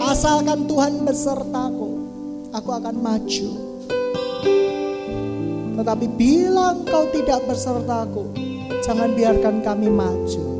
asalkan 0.00 0.64
Tuhan 0.64 1.04
besertaku, 1.04 1.88
aku 2.56 2.70
akan 2.72 2.96
maju. 3.04 3.48
Tetapi 5.76 6.06
bila 6.16 6.72
engkau 6.72 7.04
tidak 7.12 7.44
besertaku, 7.44 8.32
jangan 8.80 9.12
biarkan 9.12 9.60
kami 9.60 9.92
maju. 9.92 10.53